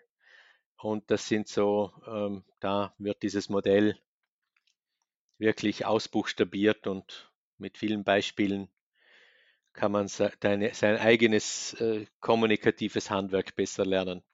Und 0.77 1.09
das 1.13 1.29
sind 1.29 1.47
so, 1.47 1.93
ähm, 2.07 2.43
da 2.59 2.93
wird 2.99 3.23
dieses 3.23 3.49
Modell 3.49 3.97
wirklich 5.39 5.87
ausbuchstabiert 5.87 6.89
und 6.89 7.31
mit 7.57 7.79
vielen 7.79 8.03
Beispielen 8.03 8.69
kann 9.73 9.93
man 9.93 10.09
seine, 10.09 10.75
sein 10.75 10.97
eigenes 10.97 11.75
äh, 11.75 12.07
kommunikatives 12.19 13.09
Handwerk 13.09 13.55
besser 13.55 13.87
lernen. 13.87 14.25